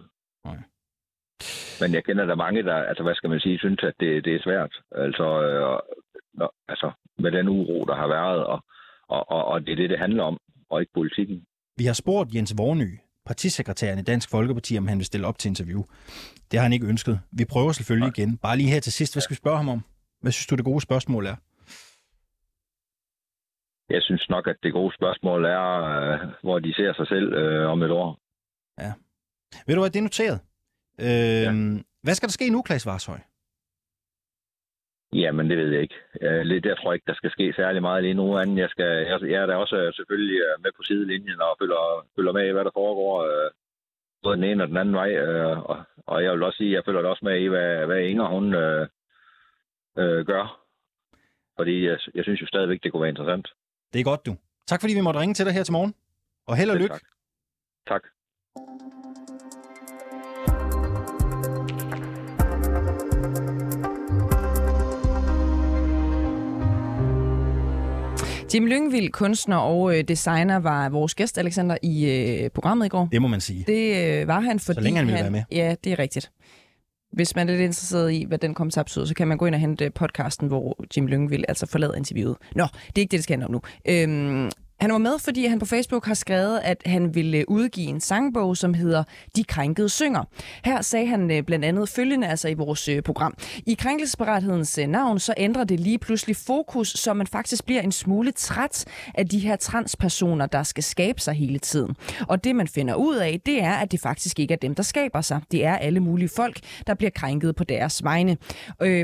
Men 1.81 1.93
jeg 1.93 2.03
kender 2.03 2.25
der 2.25 2.35
mange, 2.35 2.63
der, 2.63 2.75
altså 2.75 3.03
hvad 3.03 3.15
skal 3.15 3.29
man 3.29 3.39
sige, 3.39 3.59
synes, 3.59 3.83
at 3.83 3.93
det, 3.99 4.25
det 4.25 4.35
er 4.35 4.43
svært. 4.43 4.73
Altså, 4.91 5.41
øh, 5.41 5.79
når, 6.33 6.53
altså, 6.67 6.91
med 7.19 7.31
den 7.31 7.47
uro, 7.47 7.85
der 7.85 7.95
har 7.95 8.07
været, 8.07 8.45
og, 8.45 8.59
og, 9.07 9.31
og, 9.31 9.45
og 9.45 9.61
det 9.61 9.71
er 9.71 9.75
det, 9.75 9.89
det 9.89 9.99
handler 9.99 10.23
om, 10.23 10.37
og 10.69 10.81
ikke 10.81 10.93
politikken. 10.93 11.45
Vi 11.77 11.85
har 11.85 11.93
spurgt 11.93 12.35
Jens 12.35 12.53
Vorny, 12.57 12.99
partisekretæren 13.25 13.99
i 13.99 14.01
Dansk 14.01 14.29
Folkeparti, 14.31 14.77
om 14.77 14.87
han 14.87 14.97
vil 14.97 15.05
stille 15.05 15.27
op 15.27 15.37
til 15.37 15.49
interview. 15.49 15.81
Det 16.51 16.59
har 16.59 16.63
han 16.63 16.73
ikke 16.73 16.87
ønsket. 16.87 17.19
Vi 17.31 17.45
prøver 17.45 17.71
selvfølgelig 17.71 18.11
igen. 18.17 18.37
Bare 18.37 18.57
lige 18.57 18.69
her 18.69 18.79
til 18.79 18.93
sidst, 18.93 19.13
hvad 19.13 19.21
skal 19.21 19.33
vi 19.33 19.43
spørge 19.43 19.57
ham 19.57 19.69
om? 19.69 19.81
Hvad 20.21 20.31
synes 20.31 20.47
du, 20.47 20.55
det 20.55 20.65
gode 20.65 20.81
spørgsmål 20.81 21.25
er? 21.25 21.35
Jeg 23.89 24.01
synes 24.01 24.29
nok, 24.29 24.47
at 24.47 24.55
det 24.63 24.73
gode 24.73 24.93
spørgsmål 24.95 25.45
er, 25.45 25.65
øh, 25.83 26.19
hvor 26.43 26.59
de 26.59 26.73
ser 26.73 26.93
sig 26.93 27.07
selv 27.07 27.33
øh, 27.33 27.69
om 27.71 27.83
et 27.83 27.91
år. 27.91 28.19
Ja. 28.79 28.93
Ved 29.67 29.75
du 29.75 29.81
hvad, 29.81 29.89
det 29.89 29.99
er 29.99 30.03
noteret. 30.03 30.39
Øh, 30.99 31.43
ja. 31.47 31.51
Hvad 32.03 32.15
skal 32.15 32.27
der 32.27 32.37
ske 32.39 32.49
nu, 32.49 32.61
Klaas 32.61 32.85
Varshøj? 32.85 33.19
Jamen, 35.13 35.49
det 35.49 35.57
ved 35.57 35.71
jeg 35.71 35.81
ikke. 35.81 35.99
Lidt, 36.43 36.65
jeg 36.65 36.77
tror 36.77 36.93
ikke, 36.93 37.07
der 37.07 37.13
skal 37.15 37.31
ske 37.31 37.53
særlig 37.55 37.81
meget 37.81 38.03
lige 38.03 38.13
nu. 38.13 38.37
Anden, 38.37 38.57
jeg, 38.57 38.69
skal, 38.69 38.85
jeg, 38.85 39.21
jeg 39.21 39.41
er 39.41 39.45
da 39.45 39.55
også 39.55 39.91
selvfølgelig 39.95 40.39
øh, 40.47 40.63
med 40.63 40.71
på 40.77 40.83
sidelinjen 40.83 41.41
og 41.41 41.57
følger, 41.61 42.07
følger 42.15 42.31
med 42.31 42.47
i, 42.47 42.51
hvad 42.51 42.63
der 42.65 42.71
foregår. 42.73 43.23
Øh, 43.23 43.51
både 44.23 44.35
den 44.35 44.43
ene 44.43 44.63
og 44.63 44.67
den 44.67 44.77
anden 44.77 44.95
vej. 44.95 45.11
Øh, 45.15 45.59
og, 45.69 45.83
og 45.97 46.23
jeg 46.23 46.31
vil 46.33 46.43
også 46.43 46.57
sige, 46.57 46.69
at 46.69 46.75
jeg 46.75 46.83
følger 46.85 47.09
også 47.09 47.25
med 47.25 47.39
i, 47.39 47.47
hvad, 47.47 47.85
hvad 47.85 47.99
Inger 47.99 48.27
hun 48.27 48.53
øh, 48.53 48.87
øh, 49.97 50.25
gør. 50.25 50.61
Fordi 51.57 51.85
jeg, 51.85 51.97
jeg 52.15 52.23
synes 52.23 52.41
jo 52.41 52.47
stadigvæk, 52.47 52.83
det 52.83 52.91
kunne 52.91 53.01
være 53.01 53.09
interessant. 53.09 53.47
Det 53.93 53.99
er 53.99 54.03
godt, 54.03 54.25
du. 54.25 54.35
Tak 54.67 54.81
fordi 54.81 54.93
vi 54.93 55.01
måtte 55.01 55.19
ringe 55.19 55.33
til 55.33 55.45
dig 55.45 55.53
her 55.53 55.63
til 55.63 55.71
morgen. 55.71 55.93
Og 56.47 56.57
held 56.57 56.69
og 56.69 56.77
lykke. 56.77 56.93
Tak. 56.93 57.01
tak. 57.87 58.03
Jim 68.53 68.65
Lyngvild, 68.65 69.09
kunstner 69.11 69.57
og 69.57 69.97
øh, 69.97 70.03
designer, 70.03 70.59
var 70.59 70.89
vores 70.89 71.15
gæst, 71.15 71.37
Alexander, 71.37 71.77
i 71.83 72.05
øh, 72.05 72.49
programmet 72.49 72.85
i 72.85 72.89
går. 72.89 73.07
Det 73.11 73.21
må 73.21 73.27
man 73.27 73.41
sige. 73.41 73.63
Det 73.67 74.05
øh, 74.21 74.27
var 74.27 74.39
han, 74.39 74.59
fordi 74.59 74.75
Så 74.75 74.81
længe 74.81 74.97
han 74.97 75.07
ville 75.07 75.21
være 75.21 75.31
med. 75.31 75.43
Ja, 75.51 75.75
det 75.83 75.91
er 75.91 75.99
rigtigt. 75.99 76.31
Hvis 77.13 77.35
man 77.35 77.49
er 77.49 77.51
lidt 77.51 77.61
interesseret 77.61 78.11
i, 78.11 78.25
hvad 78.27 78.37
den 78.37 78.53
kommentar 78.53 78.83
betyder, 78.83 79.05
så 79.05 79.13
kan 79.13 79.27
man 79.27 79.37
gå 79.37 79.45
ind 79.45 79.55
og 79.55 79.61
hente 79.61 79.89
podcasten, 79.89 80.47
hvor 80.47 80.85
Jim 80.97 81.07
Lyngvild 81.07 81.43
altså 81.47 81.65
forlader 81.65 81.93
interviewet. 81.95 82.37
Nå, 82.55 82.63
det 82.63 82.97
er 82.97 83.01
ikke 83.01 83.11
det, 83.11 83.17
det 83.17 83.23
skal 83.23 83.33
handle 83.33 83.45
om 83.45 83.51
nu. 83.51 83.61
Øhm, 83.89 84.51
han 84.79 84.91
var 84.91 84.97
med, 84.97 85.19
fordi 85.19 85.45
han 85.45 85.59
på 85.59 85.65
Facebook 85.65 86.05
har 86.05 86.13
skrevet, 86.13 86.59
at 86.63 86.81
han 86.85 87.15
ville 87.15 87.49
udgive 87.49 87.87
en 87.87 88.01
sangbog, 88.01 88.57
som 88.57 88.73
hedder 88.73 89.03
De 89.35 89.43
Krænkede 89.43 89.89
Synger. 89.89 90.23
Her 90.63 90.81
sagde 90.81 91.07
han 91.07 91.31
øh, 91.31 91.43
blandt 91.43 91.65
andet 91.65 91.89
følgende, 91.89 92.27
altså 92.27 92.47
i 92.47 92.53
vores 92.53 92.87
øh, 92.87 93.01
program. 93.01 93.33
I 93.65 93.73
krænkelsesparethedens 93.73 94.77
øh, 94.77 94.87
navn, 94.87 95.19
så 95.19 95.33
ændrer 95.37 95.63
det 95.63 95.79
lige 95.79 95.97
pludselig 95.97 96.35
fokus, 96.35 96.89
så 96.89 97.13
man 97.13 97.27
faktisk 97.27 97.65
bliver 97.65 97.81
en 97.81 97.91
smule 97.91 98.31
træt 98.31 98.85
af 99.15 99.27
de 99.27 99.39
her 99.39 99.55
transpersoner, 99.55 100.45
der 100.45 100.63
skal 100.63 100.83
skabe 100.83 101.21
sig 101.21 101.33
hele 101.33 101.59
tiden. 101.59 101.95
Og 102.27 102.43
det, 102.43 102.55
man 102.55 102.67
finder 102.67 102.95
ud 102.95 103.15
af, 103.15 103.41
det 103.45 103.63
er, 103.63 103.73
at 103.73 103.91
det 103.91 103.99
faktisk 103.99 104.39
ikke 104.39 104.53
er 104.53 104.57
dem, 104.57 104.75
der 104.75 104.83
skaber 104.83 105.21
sig. 105.21 105.41
Det 105.51 105.65
er 105.65 105.75
alle 105.75 105.99
mulige 105.99 106.29
folk, 106.29 106.59
der 106.87 106.93
bliver 106.93 107.11
krænket 107.15 107.55
på 107.55 107.63
deres 107.63 108.03
vegne. 108.03 108.37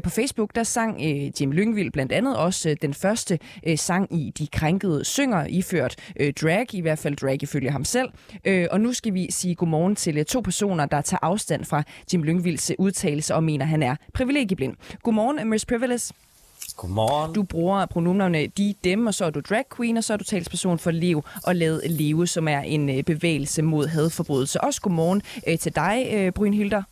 På 0.03 0.10
Facebook, 0.10 0.56
der 0.56 0.63
sang 0.63 1.01
Jim 1.42 1.51
Lyngvild 1.51 1.92
blandt 1.92 2.12
andet 2.12 2.38
også 2.38 2.75
den 2.82 2.94
første 2.94 3.39
sang 3.75 4.13
i 4.22 4.32
De 4.38 4.48
Krænkede 4.48 5.06
Synger 5.06 5.46
i 5.46 5.62
iført 5.63 5.96
øh, 6.20 6.34
drag, 6.41 6.74
i 6.74 6.82
hvert 6.82 7.00
fald 7.00 7.15
drag 7.15 7.43
ifølge 7.43 7.72
ham 7.72 7.86
selv. 7.86 8.10
Øh, 8.46 8.67
og 8.72 8.82
nu 8.82 8.93
skal 8.93 9.13
vi 9.13 9.32
sige 9.32 9.55
godmorgen 9.55 9.96
til 9.96 10.17
øh, 10.17 10.25
to 10.25 10.41
personer, 10.41 10.86
der 10.86 11.01
tager 11.01 11.20
afstand 11.22 11.65
fra 11.65 11.84
Jim 12.13 12.24
Lyngvilds 12.24 12.70
øh, 12.70 12.75
udtalelse 12.79 13.36
og 13.36 13.43
mener, 13.43 13.65
han 13.65 13.84
er 13.84 13.96
privilegieblind. 14.13 14.75
Godmorgen, 15.03 15.50
Miss 15.50 15.65
Privilege. 15.65 16.13
Godmorgen. 16.77 17.34
Du 17.34 17.43
bruger 17.43 17.86
pronomerne 17.86 18.48
de, 18.48 18.74
dem, 18.84 19.08
og 19.08 19.13
så 19.13 19.25
er 19.25 19.29
du 19.29 19.41
drag 19.50 19.63
queen, 19.77 19.98
og 19.98 20.03
så 20.03 20.13
er 20.13 20.17
du 20.17 20.24
talsperson 20.24 20.79
for 20.79 20.91
Lev 20.91 21.24
og 21.43 21.55
Lad 21.55 21.82
Leve, 21.89 22.27
som 22.27 22.48
er 22.48 22.60
en 22.60 22.89
øh, 22.89 23.03
bevægelse 23.03 23.62
mod 23.62 23.88
hadforbrydelse. 23.88 24.62
Også 24.62 24.82
godmorgen 24.82 25.22
øh, 25.48 25.60
til 25.60 25.75
dig, 25.75 26.08
øh, 26.13 26.32
Brynhilder. 26.32 26.84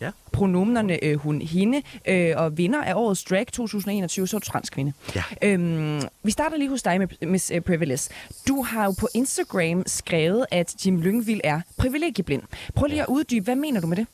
Ja. 0.00 0.10
Pronomnerne 0.32 1.04
øh, 1.04 1.16
hun, 1.16 1.42
hende, 1.42 1.82
øh, 2.06 2.32
og 2.36 2.58
vinder 2.58 2.82
af 2.82 2.94
årets 2.94 3.24
drag 3.24 3.46
2021, 3.46 4.28
så 4.28 4.36
er 4.36 4.38
du 4.38 4.46
transkvinde. 4.46 4.92
Ja. 5.14 5.22
Øhm, 5.42 6.02
vi 6.22 6.30
starter 6.30 6.56
lige 6.56 6.68
hos 6.68 6.82
dig 6.82 6.98
med 6.98 7.08
Miss 7.26 7.52
uh, 7.56 7.60
Privilege. 7.60 8.10
Du 8.48 8.62
har 8.62 8.84
jo 8.84 8.94
på 9.00 9.08
Instagram 9.14 9.82
skrevet, 9.86 10.46
at 10.50 10.86
Jim 10.86 11.00
Lyngvild 11.00 11.40
er 11.44 11.60
privilegieblind. 11.76 12.42
Prøv 12.74 12.86
lige 12.86 12.96
ja. 12.96 13.02
at 13.02 13.08
uddybe, 13.08 13.44
hvad 13.44 13.56
mener 13.56 13.80
du 13.80 13.86
med 13.86 13.96
det? 13.96 14.06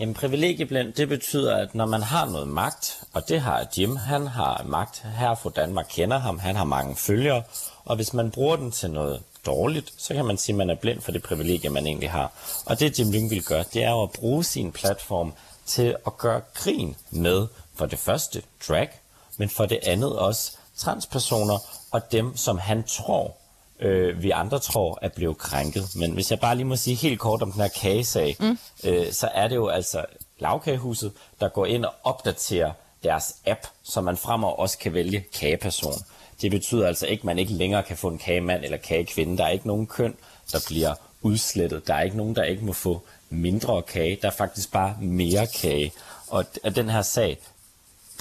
Jamen 0.00 0.14
privilegieblind, 0.14 0.92
det 0.92 1.08
betyder, 1.08 1.56
at 1.56 1.74
når 1.74 1.86
man 1.86 2.02
har 2.02 2.26
noget 2.26 2.48
magt, 2.48 3.02
og 3.12 3.28
det 3.28 3.40
har 3.40 3.66
Jim, 3.78 3.96
han 3.96 4.26
har 4.26 4.64
magt, 4.66 5.06
her 5.18 5.34
for 5.34 5.50
Danmark 5.50 5.86
kender 5.90 6.18
ham, 6.18 6.38
han 6.38 6.56
har 6.56 6.64
mange 6.64 6.96
følgere, 6.96 7.42
og 7.84 7.96
hvis 7.96 8.14
man 8.14 8.30
bruger 8.30 8.56
den 8.56 8.70
til 8.70 8.90
noget 8.90 9.22
dårligt, 9.48 9.92
så 9.96 10.14
kan 10.14 10.24
man 10.24 10.38
sige, 10.38 10.52
at 10.52 10.58
man 10.58 10.70
er 10.70 10.74
blind 10.74 11.00
for 11.00 11.12
det 11.12 11.22
privilegie, 11.22 11.70
man 11.70 11.86
egentlig 11.86 12.10
har. 12.10 12.32
Og 12.66 12.80
det 12.80 12.98
Jim 12.98 13.12
Lyngvild 13.12 13.44
gør, 13.44 13.62
det 13.62 13.84
er 13.84 13.90
jo 13.90 14.02
at 14.02 14.10
bruge 14.10 14.44
sin 14.44 14.72
platform 14.72 15.32
til 15.66 15.96
at 16.06 16.18
gøre 16.18 16.40
grin 16.54 16.96
med, 17.10 17.46
for 17.74 17.86
det 17.86 17.98
første, 17.98 18.42
drag, 18.68 18.88
men 19.36 19.48
for 19.48 19.66
det 19.66 19.78
andet 19.82 20.18
også 20.18 20.52
transpersoner 20.76 21.58
og 21.90 22.12
dem, 22.12 22.36
som 22.36 22.58
han 22.58 22.82
tror, 22.82 23.36
øh, 23.80 24.22
vi 24.22 24.30
andre 24.30 24.58
tror, 24.58 24.98
er 25.02 25.08
blevet 25.08 25.38
krænket. 25.38 25.84
Men 25.96 26.12
hvis 26.12 26.30
jeg 26.30 26.40
bare 26.40 26.54
lige 26.54 26.66
må 26.66 26.76
sige 26.76 26.96
helt 26.96 27.20
kort 27.20 27.42
om 27.42 27.52
den 27.52 27.60
her 27.60 27.68
kagesag, 27.68 28.36
mm. 28.40 28.58
øh, 28.84 29.12
så 29.12 29.28
er 29.34 29.48
det 29.48 29.56
jo 29.56 29.68
altså 29.68 30.04
lavkagehuset, 30.38 31.12
der 31.40 31.48
går 31.48 31.66
ind 31.66 31.84
og 31.84 31.94
opdaterer 32.04 32.72
deres 33.02 33.36
app, 33.46 33.60
så 33.82 34.00
man 34.00 34.16
fremover 34.16 34.56
også 34.56 34.78
kan 34.78 34.94
vælge 34.94 35.24
kageperson. 35.34 36.02
Det 36.42 36.50
betyder 36.50 36.86
altså 36.86 37.06
ikke, 37.06 37.20
at 37.20 37.24
man 37.24 37.38
ikke 37.38 37.52
længere 37.52 37.82
kan 37.82 37.96
få 37.96 38.08
en 38.08 38.18
kagemand 38.18 38.64
eller 38.64 38.76
kagekvinde. 38.76 39.38
Der 39.38 39.44
er 39.44 39.50
ikke 39.50 39.66
nogen 39.66 39.86
køn, 39.86 40.14
der 40.52 40.64
bliver 40.66 40.94
udslettet. 41.22 41.86
Der 41.86 41.94
er 41.94 42.02
ikke 42.02 42.16
nogen, 42.16 42.36
der 42.36 42.42
ikke 42.42 42.64
må 42.64 42.72
få 42.72 43.02
mindre 43.30 43.82
kage. 43.82 44.18
Der 44.22 44.28
er 44.28 44.32
faktisk 44.32 44.72
bare 44.72 44.96
mere 45.00 45.46
kage. 45.46 45.92
Og 46.28 46.44
den 46.76 46.90
her 46.90 47.02
sag 47.02 47.38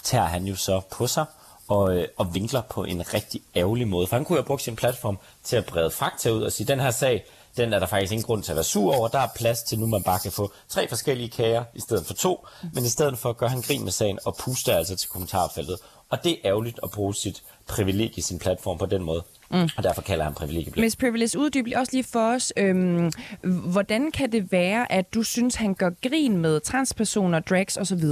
tager 0.04 0.26
han 0.26 0.46
jo 0.46 0.56
så 0.56 0.82
på 0.92 1.08
sig 1.08 1.26
og, 1.68 1.98
øh, 1.98 2.08
og 2.18 2.36
vinkler 2.36 2.62
på 2.62 2.84
en 2.84 3.14
rigtig 3.14 3.42
ærgerlig 3.56 3.88
måde. 3.88 4.08
For 4.08 4.16
han 4.16 4.26
kunne 4.26 4.36
jo 4.36 4.42
have 4.42 4.48
brugt 4.48 4.62
sin 4.62 4.76
platform 4.76 5.18
til 5.44 5.56
at 5.56 5.66
brede 5.66 5.92
fakta 5.92 6.30
ud 6.32 6.42
og 6.42 6.52
sige, 6.52 6.68
den 6.68 6.80
her 6.80 6.92
sag, 6.92 7.26
den 7.58 7.74
er 7.74 7.80
der 7.80 7.86
faktisk 7.86 8.12
ingen 8.12 8.26
grund 8.26 8.44
til 8.44 8.52
at 8.52 8.56
være 8.56 8.64
sur 8.64 8.96
over. 8.96 9.08
Der 9.08 9.20
er 9.20 9.28
plads 9.36 9.64
til 9.64 9.80
nu, 9.80 9.88
man 9.88 10.04
bare 10.04 10.20
kan 10.20 10.32
få 10.32 10.52
tre 10.70 10.88
forskellige 10.88 11.30
kager 11.30 11.64
i 11.74 11.80
stedet 11.80 12.06
for 12.06 12.14
to. 12.14 12.48
Men 12.74 12.86
i 12.86 12.90
stedet 12.90 13.18
for 13.18 13.30
at 13.30 13.38
gøre 13.38 13.50
han 13.50 13.62
grin 13.62 13.84
med 13.84 13.92
sagen 13.92 14.20
og 14.26 14.36
puste 14.36 14.74
altså 14.74 14.96
til 14.96 15.10
kommentarfeltet. 15.10 15.78
Og 16.10 16.24
det 16.24 16.32
er 16.32 16.38
ærgerligt 16.46 16.80
at 16.84 16.92
bruge 16.92 17.16
sit 17.16 17.44
privilegie, 17.68 18.24
sin 18.24 18.40
platform 18.40 18.78
på 18.78 18.86
den 18.86 19.04
måde. 19.04 19.24
Mm. 19.52 19.70
Og 19.78 19.84
derfor 19.84 20.02
kalder 20.02 20.24
han 20.24 20.34
privilegie. 20.34 20.74
Miss 20.78 20.96
Privilege, 20.96 21.40
uddyb 21.40 21.68
også 21.76 21.92
lige 21.92 22.04
for 22.04 22.34
os. 22.36 22.54
Øhm, 22.58 23.12
hvordan 23.44 24.12
kan 24.12 24.32
det 24.32 24.52
være, 24.52 24.92
at 24.92 25.14
du 25.14 25.24
synes, 25.24 25.56
han 25.56 25.74
gør 25.74 25.90
grin 26.10 26.38
med 26.38 26.60
transpersoner, 26.60 27.40
drags 27.40 27.78
osv.? 27.78 28.04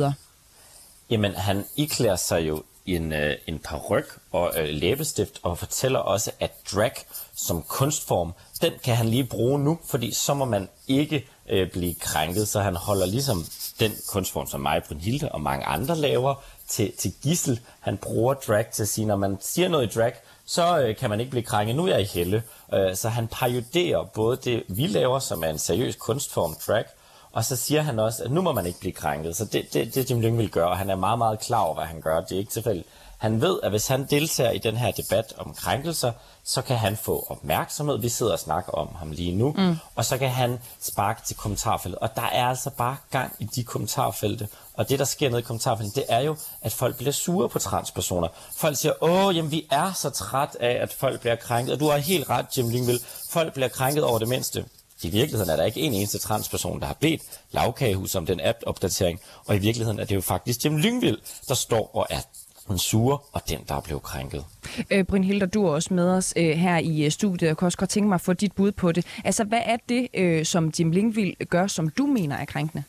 Jamen, 1.10 1.36
han 1.36 1.66
iklærer 1.78 2.16
sig 2.16 2.48
jo 2.48 2.64
en, 2.86 3.14
øh, 3.14 3.36
en 3.48 3.60
paryk 3.60 4.20
og 4.32 4.54
øh, 4.58 4.70
læbestift, 4.70 5.40
og 5.44 5.58
fortæller 5.58 6.00
også, 6.00 6.32
at 6.40 6.52
drag 6.74 6.92
som 7.36 7.64
kunstform, 7.64 8.34
den 8.62 8.74
kan 8.84 8.96
han 8.96 9.10
lige 9.10 9.24
bruge 9.24 9.60
nu, 9.60 9.80
fordi 9.86 10.14
så 10.14 10.34
må 10.34 10.46
man 10.46 10.70
ikke 10.88 11.28
øh, 11.50 11.72
blive 11.72 11.96
krænket, 11.96 12.48
så 12.48 12.62
han 12.62 12.76
holder 12.76 13.06
ligesom 13.06 13.46
den 13.80 13.92
kunstform, 14.08 14.48
som 14.48 14.62
mig, 14.62 14.82
Brunhilde 14.88 15.32
og 15.32 15.42
mange 15.42 15.66
andre 15.66 15.98
laver, 15.98 16.44
til, 16.68 16.92
til 16.98 17.14
gissel. 17.24 17.60
Han 17.80 17.98
bruger 17.98 18.34
drag 18.34 18.66
til 18.72 18.84
at 18.84 18.88
sige, 18.90 19.06
når 19.06 19.16
man 19.16 19.38
siger 19.42 19.70
noget 19.70 19.96
i 19.96 20.00
drag, 20.00 20.14
så 20.46 20.80
øh, 20.80 20.96
kan 20.96 21.10
man 21.10 21.20
ikke 21.20 21.30
blive 21.30 21.44
krænket. 21.44 21.76
Nu 21.76 21.86
er 21.86 21.92
jeg 21.92 22.02
i 22.02 22.06
helle. 22.06 22.44
Øh, 22.74 22.96
så 22.96 23.10
han 23.10 23.28
parodierer 23.28 24.04
både 24.04 24.38
det, 24.44 24.64
vi 24.68 24.88
laver, 24.88 25.20
som 25.20 25.44
er 25.44 25.48
en 25.50 25.58
seriøs 25.58 25.96
kunstform, 25.96 26.56
drag, 26.68 26.86
og 27.32 27.46
så 27.46 27.56
siger 27.56 27.82
han 27.82 28.00
også, 28.00 28.24
at 28.24 28.32
nu 28.32 28.42
må 28.42 28.52
man 28.52 28.66
ikke 28.66 28.80
blive 28.80 28.94
krænket. 28.94 29.36
Så 29.36 29.46
det, 29.46 29.74
det, 29.74 29.96
det 29.96 30.12
Jim 30.12 30.22
Lyng 30.22 30.38
vil 30.38 30.50
gøre, 30.50 30.68
og 30.68 30.78
han 30.78 30.90
er 30.90 30.96
meget, 30.96 31.18
meget 31.18 31.40
klar 31.40 31.62
over, 31.62 31.74
hvad 31.74 31.86
han 31.86 32.02
gør. 32.02 32.22
Det 32.22 32.32
er 32.32 32.40
ikke 32.40 32.52
tilfældigt. 32.52 32.88
Han 33.26 33.42
ved, 33.42 33.60
at 33.64 33.70
hvis 33.72 33.88
han 33.88 34.06
deltager 34.10 34.52
i 34.52 34.58
den 34.58 34.78
her 34.78 34.92
debat 34.92 35.34
om 35.38 35.54
krænkelser, 35.54 36.12
så 36.44 36.62
kan 36.62 36.78
han 36.78 36.98
få 36.98 37.26
opmærksomhed. 37.30 38.00
Vi 38.00 38.10
sidder 38.10 38.32
og 38.32 38.40
snakker 38.40 38.72
om 38.72 38.96
ham 38.96 39.12
lige 39.12 39.36
nu. 39.36 39.52
Mm. 39.58 39.76
Og 39.96 40.06
så 40.06 40.18
kan 40.18 40.30
han 40.30 40.60
sparke 40.82 41.22
til 41.26 41.36
kommentarfeltet. 41.36 42.00
Og 42.00 42.10
der 42.16 42.22
er 42.22 42.46
altså 42.46 42.70
bare 42.70 42.98
gang 43.12 43.36
i 43.40 43.44
de 43.44 43.64
kommentarfelte. 43.64 44.48
Og 44.74 44.90
det, 44.90 45.00
der 45.00 45.06
sker 45.06 45.30
nede 45.30 45.40
i 45.40 45.44
kommentarfeltet, 45.44 45.96
det 45.96 46.06
er 46.10 46.20
jo, 46.20 46.36
at 46.62 46.74
folk 46.74 46.98
bliver 46.98 47.12
sure 47.12 47.50
på 47.50 47.60
transpersoner. 47.60 48.28
Folk 48.56 48.78
siger, 48.78 49.04
åh, 49.04 49.36
jamen 49.36 49.52
vi 49.52 49.68
er 49.72 49.94
så 49.94 50.10
træt 50.10 50.58
af, 50.60 50.82
at 50.82 50.94
folk 50.94 51.20
bliver 51.20 51.36
krænket. 51.36 51.74
Og 51.74 51.80
du 51.80 51.90
har 51.90 51.98
helt 51.98 52.30
ret, 52.30 52.58
Jim 52.58 52.70
Lyngvild. 52.70 53.00
Folk 53.30 53.54
bliver 53.54 53.70
krænket 53.70 54.04
over 54.04 54.20
det 54.20 54.28
mindste. 54.28 54.66
I 55.02 55.10
virkeligheden 55.10 55.50
er 55.50 55.56
der 55.56 55.64
ikke 55.64 55.82
en 55.82 55.94
eneste 55.94 56.20
transperson, 56.20 56.80
der 56.80 56.88
har 56.88 56.98
bedt 57.00 57.22
lavkagehus 57.52 58.16
om 58.16 58.26
den 58.26 58.42
app-opdatering. 58.42 59.20
Og 59.46 59.56
i 59.56 59.60
virkeligheden 59.60 60.00
er 60.00 60.06
det 60.06 60.16
jo 60.16 60.22
faktisk 60.22 60.66
Jim 60.66 60.78
Lyngvild, 60.78 61.18
der 61.48 61.54
står 61.54 61.92
og 61.94 62.08
er 62.10 62.22
den 62.68 62.78
sure 62.78 63.18
og 63.32 63.42
den, 63.50 63.60
der 63.68 63.76
er 63.76 63.82
blevet 63.82 64.04
krænket. 64.04 64.46
Øh, 64.92 65.04
Brynhilder, 65.04 65.46
du 65.46 65.66
er 65.66 65.72
også 65.72 65.94
med 65.94 66.10
os 66.10 66.34
øh, 66.38 66.50
her 66.50 66.78
i 66.78 67.06
øh, 67.06 67.12
studiet. 67.12 67.48
Jeg 67.48 67.58
kan 67.58 67.66
også 67.66 67.78
godt 67.78 67.90
tænke 67.90 68.10
mig 68.10 68.16
at 68.16 68.22
få 68.22 68.34
dit 68.34 68.54
bud 68.54 68.72
på 68.72 68.92
det. 68.92 69.06
Altså, 69.24 69.44
hvad 69.44 69.62
er 69.66 69.78
det, 69.90 70.08
øh, 70.14 70.46
som 70.46 70.72
Jim 70.80 70.92
Lyngvild 70.92 71.46
gør, 71.46 71.68
som 71.68 71.90
du 71.90 72.06
mener 72.06 72.36
er 72.36 72.46
krænkende? 72.46 72.84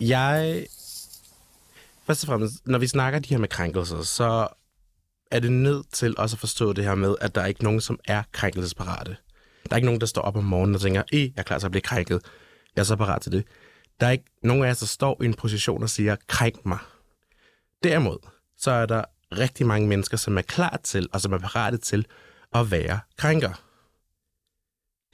Jeg... 0.00 0.66
Først 2.06 2.24
og 2.24 2.26
fremmest, 2.26 2.66
når 2.66 2.78
vi 2.78 2.86
snakker 2.86 3.18
de 3.18 3.28
her 3.28 3.38
med 3.38 3.48
krænkelser, 3.48 4.02
så 4.02 4.48
er 5.30 5.40
det 5.40 5.52
nødt 5.52 5.86
til 5.92 6.14
også 6.18 6.36
at 6.36 6.40
forstå 6.40 6.72
det 6.72 6.84
her 6.84 6.94
med, 6.94 7.14
at 7.20 7.34
der 7.34 7.40
er 7.40 7.46
ikke 7.46 7.64
nogen, 7.64 7.80
som 7.80 7.98
er 8.04 8.22
krænkelsesparate. 8.32 9.16
Der 9.64 9.70
er 9.70 9.76
ikke 9.76 9.86
nogen, 9.86 10.00
der 10.00 10.06
står 10.06 10.22
op 10.22 10.36
om 10.36 10.44
morgenen 10.44 10.74
og 10.74 10.80
tænker, 10.80 11.02
I, 11.12 11.20
jeg 11.20 11.32
er 11.36 11.42
klar 11.42 11.58
til 11.58 11.66
at 11.66 11.70
blive 11.70 11.82
krænket. 11.82 12.20
Jeg 12.76 12.82
er 12.82 12.84
så 12.84 12.96
parat 12.96 13.22
til 13.22 13.32
det. 13.32 13.44
Der 14.00 14.06
er 14.06 14.10
ikke 14.10 14.24
nogen 14.42 14.64
af 14.64 14.70
os, 14.70 14.78
der 14.78 14.86
står 14.86 15.22
i 15.22 15.26
en 15.26 15.34
position 15.34 15.82
og 15.82 15.90
siger, 15.90 16.16
krænk 16.26 16.66
mig. 16.66 16.78
Derimod, 17.84 18.18
så 18.62 18.70
er 18.70 18.86
der 18.86 19.04
rigtig 19.32 19.66
mange 19.66 19.88
mennesker, 19.88 20.16
som 20.16 20.38
er 20.38 20.42
klar 20.42 20.80
til, 20.84 21.08
og 21.12 21.20
som 21.20 21.32
er 21.32 21.38
parate 21.38 21.76
til 21.76 22.06
at 22.54 22.70
være 22.70 23.00
krænker. 23.18 23.62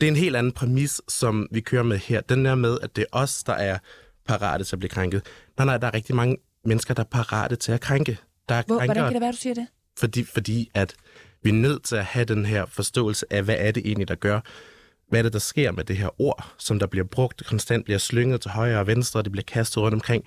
Det 0.00 0.06
er 0.06 0.10
en 0.10 0.16
helt 0.16 0.36
anden 0.36 0.52
præmis, 0.52 1.00
som 1.08 1.48
vi 1.50 1.60
kører 1.60 1.82
med 1.82 1.98
her. 1.98 2.20
Den 2.20 2.44
der 2.44 2.54
med, 2.54 2.78
at 2.82 2.96
det 2.96 3.02
er 3.02 3.18
os, 3.18 3.44
der 3.44 3.52
er 3.52 3.78
parate 4.26 4.64
til 4.64 4.76
at 4.76 4.80
blive 4.80 4.90
krænket. 4.90 5.26
Nej, 5.56 5.64
nej, 5.64 5.78
der 5.78 5.86
er 5.86 5.94
rigtig 5.94 6.16
mange 6.16 6.36
mennesker, 6.64 6.94
der 6.94 7.02
er 7.02 7.08
parate 7.10 7.56
til 7.56 7.72
at 7.72 7.80
krænke. 7.80 8.18
Der 8.48 8.54
er 8.54 8.62
Hvor, 8.66 8.84
hvordan 8.84 9.04
kan 9.04 9.12
det 9.12 9.20
være, 9.20 9.32
du 9.32 9.36
siger 9.36 9.54
det? 9.54 9.66
Fordi, 9.98 10.24
fordi 10.24 10.70
at 10.74 10.94
vi 11.42 11.50
er 11.50 11.54
nødt 11.54 11.82
til 11.82 11.96
at 11.96 12.04
have 12.04 12.24
den 12.24 12.46
her 12.46 12.66
forståelse 12.66 13.26
af, 13.32 13.42
hvad 13.42 13.56
er 13.58 13.72
det 13.72 13.86
egentlig, 13.86 14.08
der 14.08 14.14
gør, 14.14 14.40
hvad 15.08 15.20
er 15.20 15.22
det, 15.22 15.32
der 15.32 15.38
sker 15.38 15.72
med 15.72 15.84
det 15.84 15.96
her 15.96 16.20
ord, 16.20 16.54
som 16.58 16.78
der 16.78 16.86
bliver 16.86 17.04
brugt, 17.04 17.46
konstant 17.46 17.84
bliver 17.84 17.98
slynget 17.98 18.40
til 18.40 18.50
højre 18.50 18.80
og 18.80 18.86
venstre, 18.86 19.20
og 19.20 19.24
det 19.24 19.32
bliver 19.32 19.44
kastet 19.44 19.76
rundt 19.82 19.94
omkring. 19.94 20.24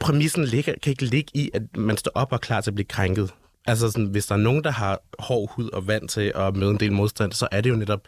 Præmissen 0.00 0.44
ligger, 0.44 0.74
kan 0.82 0.90
ikke 0.90 1.04
ligge 1.04 1.30
i, 1.34 1.50
at 1.54 1.76
man 1.76 1.96
står 1.96 2.10
op 2.14 2.32
og 2.32 2.36
er 2.36 2.40
klar 2.40 2.60
til 2.60 2.70
at 2.70 2.74
blive 2.74 2.86
krænket. 2.86 3.30
Altså, 3.66 3.90
sådan, 3.90 4.06
hvis 4.06 4.26
der 4.26 4.34
er 4.34 4.38
nogen, 4.38 4.64
der 4.64 4.70
har 4.70 5.00
hård 5.18 5.50
hud 5.52 5.70
og 5.70 5.86
vand 5.86 6.08
til 6.08 6.32
at 6.34 6.56
møde 6.56 6.70
en 6.70 6.80
del 6.80 6.92
modstand, 6.92 7.32
så 7.32 7.48
er 7.52 7.60
det 7.60 7.70
jo 7.70 7.76
netop 7.76 8.00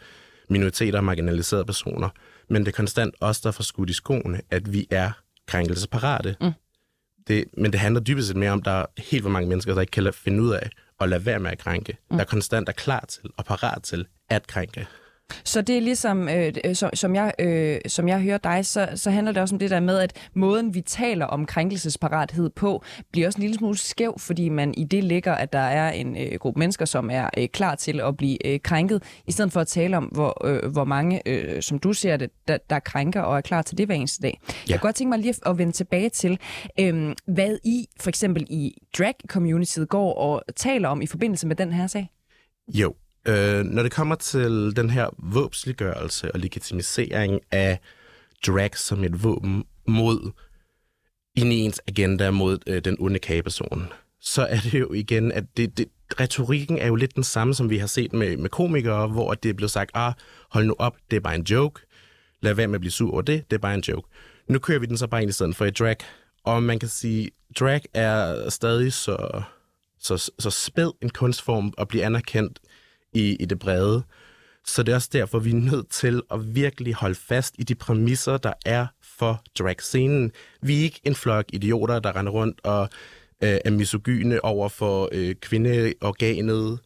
minoriteter 0.49 0.97
og 0.99 1.03
marginaliserede 1.05 1.65
personer. 1.65 2.09
Men 2.49 2.61
det 2.65 2.67
er 2.67 2.75
konstant 2.75 3.15
os, 3.21 3.41
der 3.41 3.51
får 3.51 3.63
skudt 3.63 3.89
i 3.89 3.93
skoene, 3.93 4.41
at 4.51 4.73
vi 4.73 4.87
er 4.91 5.11
krænkelsesparate. 5.47 6.35
Mm. 6.41 6.51
Det, 7.27 7.45
men 7.57 7.71
det 7.71 7.79
handler 7.79 8.01
dybest 8.01 8.27
set 8.27 8.37
mere 8.37 8.51
om, 8.51 8.59
at 8.59 8.65
der 8.65 8.71
er 8.71 8.85
helt 8.97 9.23
for 9.23 9.29
mange 9.29 9.49
mennesker, 9.49 9.73
der 9.73 9.81
ikke 9.81 9.91
kan 9.91 10.13
finde 10.13 10.43
ud 10.43 10.53
af 10.53 10.69
at 10.99 11.09
lade 11.09 11.25
være 11.25 11.39
med 11.39 11.51
at 11.51 11.57
krænke. 11.57 11.97
Mm. 12.11 12.17
Der 12.17 12.25
konstant 12.25 12.69
er 12.69 12.73
klar 12.73 13.05
til 13.09 13.29
og 13.37 13.45
parat 13.45 13.83
til 13.83 14.05
at 14.29 14.47
krænke. 14.47 14.87
Så 15.43 15.61
det 15.61 15.77
er 15.77 15.81
ligesom, 15.81 16.29
øh, 16.29 16.53
øh, 16.65 16.75
som, 16.75 16.89
som, 16.93 17.15
jeg, 17.15 17.33
øh, 17.39 17.79
som 17.87 18.07
jeg 18.07 18.21
hører 18.21 18.37
dig, 18.37 18.65
så, 18.65 18.89
så 18.95 19.11
handler 19.11 19.31
det 19.31 19.41
også 19.41 19.55
om 19.55 19.59
det 19.59 19.69
der 19.69 19.79
med, 19.79 19.99
at 19.99 20.29
måden 20.33 20.73
vi 20.73 20.81
taler 20.81 21.25
om 21.25 21.45
krænkelsesparathed 21.45 22.49
på, 22.49 22.83
bliver 23.11 23.27
også 23.27 23.37
en 23.37 23.41
lille 23.41 23.55
smule 23.55 23.77
skæv, 23.77 24.15
fordi 24.19 24.49
man 24.49 24.73
i 24.73 24.83
det 24.83 25.03
ligger, 25.03 25.33
at 25.33 25.53
der 25.53 25.59
er 25.59 25.91
en 25.91 26.17
øh, 26.17 26.39
gruppe 26.39 26.59
mennesker, 26.59 26.85
som 26.85 27.09
er 27.09 27.29
øh, 27.37 27.47
klar 27.47 27.75
til 27.75 28.01
at 28.01 28.17
blive 28.17 28.47
øh, 28.47 28.59
krænket, 28.59 29.03
i 29.27 29.31
stedet 29.31 29.51
for 29.51 29.61
at 29.61 29.67
tale 29.67 29.97
om, 29.97 30.03
hvor, 30.03 30.45
øh, 30.47 30.71
hvor 30.71 30.85
mange, 30.85 31.21
øh, 31.25 31.61
som 31.61 31.79
du 31.79 31.93
ser 31.93 32.17
det, 32.17 32.29
der, 32.47 32.57
der 32.69 32.79
krænker 32.79 33.21
og 33.21 33.37
er 33.37 33.41
klar 33.41 33.61
til 33.61 33.77
det 33.77 33.85
hver 33.85 33.95
eneste 33.95 34.21
dag. 34.21 34.39
Ja. 34.47 34.53
Jeg 34.69 34.79
kunne 34.79 34.87
godt 34.87 34.95
tænke 34.95 35.09
mig 35.09 35.19
lige 35.19 35.35
at 35.45 35.57
vende 35.57 35.71
tilbage 35.71 36.09
til, 36.09 36.39
øh, 36.79 37.15
hvad 37.27 37.57
I 37.63 37.87
for 37.99 38.09
eksempel 38.09 38.47
i 38.49 38.73
drag-communityet 38.97 39.87
går 39.87 40.13
og 40.13 40.43
taler 40.55 40.89
om 40.89 41.01
i 41.01 41.07
forbindelse 41.07 41.47
med 41.47 41.55
den 41.55 41.73
her 41.73 41.87
sag. 41.87 42.09
Jo, 42.73 42.93
Øh, 43.27 43.63
når 43.63 43.83
det 43.83 43.91
kommer 43.91 44.15
til 44.15 44.73
den 44.75 44.89
her 44.89 45.09
våbsliggørelse 45.17 46.31
og 46.31 46.39
legitimisering 46.39 47.41
af 47.51 47.79
drag 48.47 48.77
som 48.77 49.03
et 49.03 49.23
våben 49.23 49.63
mod 49.87 50.31
ind 51.35 51.53
i 51.53 51.59
ens 51.59 51.81
agenda 51.87 52.31
mod 52.31 52.57
øh, 52.67 52.85
den 52.85 52.97
onde 52.99 53.19
kageperson, 53.19 53.87
så 54.21 54.41
er 54.41 54.59
det 54.59 54.79
jo 54.79 54.93
igen, 54.93 55.31
at 55.31 55.43
det, 55.57 55.77
det, 55.77 55.87
retorikken 56.19 56.77
er 56.77 56.87
jo 56.87 56.95
lidt 56.95 57.15
den 57.15 57.23
samme, 57.23 57.53
som 57.53 57.69
vi 57.69 57.77
har 57.77 57.87
set 57.87 58.13
med, 58.13 58.37
med 58.37 58.49
komikere, 58.49 59.07
hvor 59.07 59.33
det 59.33 59.49
er 59.49 59.53
blevet 59.53 59.71
sagt, 59.71 59.91
ah, 59.93 60.13
hold 60.49 60.65
nu 60.65 60.75
op, 60.79 60.97
det 61.11 61.17
er 61.17 61.21
bare 61.21 61.35
en 61.35 61.43
joke. 61.43 61.81
Lad 62.41 62.53
være 62.53 62.67
med 62.67 62.75
at 62.75 62.81
blive 62.81 62.91
sur 62.91 63.11
over 63.11 63.21
det, 63.21 63.51
det 63.51 63.55
er 63.55 63.61
bare 63.61 63.73
en 63.73 63.81
joke. 63.81 64.07
Nu 64.49 64.59
kører 64.59 64.79
vi 64.79 64.85
den 64.85 64.97
så 64.97 65.07
bare 65.07 65.21
ind 65.21 65.29
i 65.29 65.33
stedet 65.33 65.55
for 65.55 65.65
et 65.65 65.79
drag. 65.79 65.95
Og 66.43 66.63
man 66.63 66.79
kan 66.79 66.89
sige, 66.89 67.29
drag 67.59 67.81
er 67.93 68.49
stadig 68.49 68.93
så, 68.93 69.41
så, 69.99 70.31
så 70.39 70.49
spæd 70.49 70.91
en 71.01 71.09
kunstform 71.09 71.73
at 71.77 71.87
blive 71.87 72.03
anerkendt 72.03 72.59
i, 73.13 73.35
i 73.39 73.45
det 73.45 73.59
brede. 73.59 74.03
Så 74.65 74.83
det 74.83 74.91
er 74.91 74.95
også 74.95 75.09
derfor, 75.13 75.39
vi 75.39 75.51
er 75.51 75.55
nødt 75.55 75.89
til 75.89 76.21
at 76.31 76.55
virkelig 76.55 76.93
holde 76.93 77.15
fast 77.15 77.55
i 77.59 77.63
de 77.63 77.75
præmisser, 77.75 78.37
der 78.37 78.53
er 78.65 78.87
for 79.01 79.43
drag-scenen. 79.59 80.31
Vi 80.61 80.79
er 80.79 80.83
ikke 80.83 81.01
en 81.03 81.15
flok 81.15 81.45
idioter, 81.53 81.99
der 81.99 82.15
render 82.15 82.31
rundt 82.31 82.59
og 82.63 82.89
øh, 83.43 83.57
er 83.65 83.71
misogyne 83.71 84.45
over 84.45 84.69
for 84.69 85.09
øh, 85.11 85.35
kvindeorganet. 85.35 86.79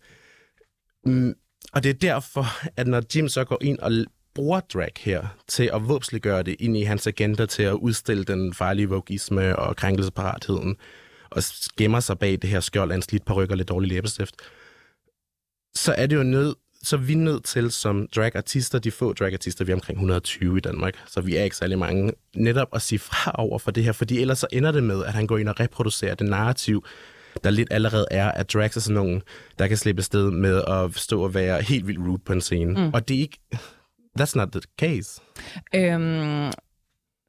Mm, 1.05 1.35
og 1.73 1.83
det 1.83 1.89
er 1.89 1.93
derfor, 1.93 2.45
at 2.77 2.87
når 2.87 3.03
Jim 3.15 3.29
så 3.29 3.43
går 3.43 3.57
ind 3.61 3.79
og 3.79 3.91
bruger 4.33 4.59
drag 4.59 4.91
her 4.99 5.27
til 5.47 5.69
at 5.73 5.87
våbsliggøre 5.87 6.43
det 6.43 6.55
ind 6.59 6.77
i 6.77 6.83
hans 6.83 7.07
agenda 7.07 7.45
til 7.45 7.63
at 7.63 7.73
udstille 7.73 8.23
den 8.23 8.53
farlige 8.53 8.89
vogisme 8.89 9.55
og 9.55 9.75
krænkelseparatheden, 9.75 10.77
og 11.29 11.43
gemmer 11.77 11.99
sig 11.99 12.19
bag 12.19 12.31
det 12.41 12.49
her 12.49 12.59
skjold 12.59 12.91
af 12.91 12.95
en 12.95 13.01
slidt 13.01 13.35
ryg 13.35 13.51
og 13.51 13.57
lidt 13.57 13.69
dårlig 13.69 13.89
læbestift, 13.89 14.35
så 15.75 15.95
er 15.97 16.05
det 16.05 16.15
jo 16.15 16.23
nødt 16.23 16.55
så 16.83 16.97
vi 16.97 17.13
er 17.13 17.17
nødt 17.17 17.43
til 17.43 17.71
som 17.71 18.07
dragartister, 18.15 18.79
de 18.79 18.91
få 18.91 19.13
dragartister, 19.13 19.65
vi 19.65 19.71
er 19.71 19.75
omkring 19.75 19.97
120 19.97 20.57
i 20.57 20.59
Danmark, 20.59 20.93
så 21.07 21.21
vi 21.21 21.35
er 21.35 21.43
ikke 21.43 21.55
særlig 21.55 21.79
mange, 21.79 22.13
netop 22.35 22.67
at 22.73 22.81
sige 22.81 22.99
fra 22.99 23.31
over 23.35 23.59
for 23.59 23.71
det 23.71 23.83
her, 23.83 23.91
fordi 23.91 24.21
ellers 24.21 24.39
så 24.39 24.47
ender 24.51 24.71
det 24.71 24.83
med, 24.83 25.05
at 25.05 25.13
han 25.13 25.27
går 25.27 25.37
ind 25.37 25.49
og 25.49 25.59
reproducerer 25.59 26.15
det 26.15 26.27
narrativ, 26.27 26.85
der 27.43 27.49
lidt 27.49 27.67
allerede 27.71 28.05
er, 28.11 28.31
at 28.31 28.53
drags 28.53 28.77
er 28.77 28.81
sådan 28.81 28.95
nogen, 28.95 29.21
der 29.59 29.67
kan 29.67 29.77
slippe 29.77 30.01
sted 30.01 30.31
med 30.31 30.63
at 30.67 30.95
stå 30.95 31.23
og 31.23 31.33
være 31.33 31.61
helt 31.61 31.87
vildt 31.87 31.99
rude 31.99 32.21
på 32.25 32.33
en 32.33 32.41
scene. 32.41 32.85
Mm. 32.85 32.93
Og 32.93 33.07
det 33.07 33.15
er 33.15 33.21
ikke... 33.21 33.39
That's 34.19 34.35
not 34.35 34.51
the 34.51 34.61
case. 34.79 35.21
Øhm, 35.75 36.51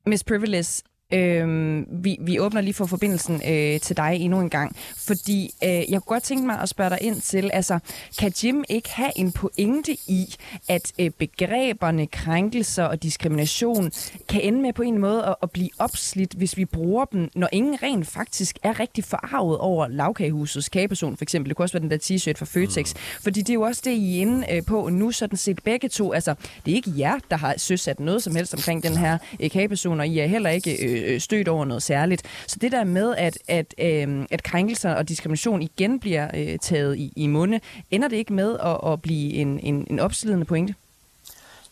Miss 0.06 0.24
Privilege, 0.24 0.82
Øh, 1.12 1.82
vi, 2.04 2.18
vi 2.20 2.38
åbner 2.38 2.60
lige 2.60 2.74
for 2.74 2.86
forbindelsen 2.86 3.34
øh, 3.34 3.80
til 3.80 3.96
dig 3.96 4.16
endnu 4.20 4.40
en 4.40 4.50
gang, 4.50 4.76
fordi 4.96 5.50
øh, 5.64 5.70
jeg 5.70 5.86
kunne 5.88 6.00
godt 6.00 6.22
tænke 6.22 6.46
mig 6.46 6.60
at 6.60 6.68
spørge 6.68 6.90
dig 6.90 6.98
ind 7.00 7.20
til, 7.20 7.50
altså, 7.52 7.78
kan 8.18 8.32
Jim 8.44 8.64
ikke 8.68 8.90
have 8.90 9.10
en 9.16 9.32
pointe 9.32 9.92
i, 9.92 10.34
at 10.68 10.92
øh, 10.98 11.10
begreberne 11.10 12.06
krænkelser 12.06 12.84
og 12.84 13.02
diskrimination 13.02 13.92
kan 14.28 14.40
ende 14.40 14.60
med 14.60 14.72
på 14.72 14.82
en 14.82 14.98
måde 14.98 15.24
at, 15.24 15.34
at 15.42 15.50
blive 15.50 15.68
opslidt, 15.78 16.32
hvis 16.32 16.56
vi 16.56 16.64
bruger 16.64 17.04
dem, 17.04 17.28
når 17.34 17.48
ingen 17.52 17.82
rent 17.82 18.06
faktisk 18.06 18.58
er 18.62 18.80
rigtig 18.80 19.04
forarvet 19.04 19.58
over 19.58 19.88
lavkagehusets 19.88 20.68
kageperson, 20.68 21.16
for 21.16 21.24
eksempel. 21.24 21.48
Det 21.48 21.56
kunne 21.56 21.64
også 21.64 21.78
være 21.78 21.88
den 21.88 21.90
der 21.90 21.98
t-shirt 21.98 22.38
fra 22.38 22.46
Føtex, 22.46 22.94
mm. 22.94 23.00
fordi 23.22 23.40
det 23.40 23.50
er 23.50 23.54
jo 23.54 23.62
også 23.62 23.82
det, 23.84 23.90
I 23.90 24.16
er 24.16 24.20
inde 24.20 24.46
øh, 24.52 24.62
på 24.66 24.88
nu, 24.88 25.10
sådan 25.10 25.38
set 25.38 25.62
begge 25.64 25.88
to. 25.88 26.12
Altså, 26.12 26.34
det 26.66 26.72
er 26.72 26.76
ikke 26.76 26.92
jer, 26.98 27.18
der 27.30 27.36
har 27.36 27.54
søsat 27.56 28.00
noget 28.00 28.22
som 28.22 28.36
helst 28.36 28.54
omkring 28.54 28.82
den 28.82 28.96
her 28.96 29.18
øh, 29.40 29.50
kageperson, 29.50 30.00
og 30.00 30.08
I 30.08 30.18
er 30.18 30.26
heller 30.26 30.50
ikke 30.50 30.86
øh, 30.86 31.01
øh, 31.04 31.20
stødt 31.20 31.48
over 31.48 31.64
noget 31.64 31.82
særligt. 31.82 32.22
Så 32.46 32.56
det 32.60 32.72
der 32.72 32.84
med, 32.84 33.14
at, 33.18 33.38
at, 33.48 33.74
øh, 33.78 34.26
at 34.30 34.42
krænkelser 34.42 34.92
og 34.94 35.08
diskrimination 35.08 35.62
igen 35.62 36.00
bliver 36.00 36.28
øh, 36.34 36.58
taget 36.58 36.98
i, 36.98 37.12
i 37.16 37.26
munde, 37.26 37.60
ender 37.90 38.08
det 38.08 38.16
ikke 38.16 38.32
med 38.32 38.56
at, 38.58 38.92
at 38.92 39.02
blive 39.02 39.32
en, 39.32 39.60
en, 39.60 39.86
en 39.90 40.00
opslidende 40.00 40.44
pointe? 40.44 40.74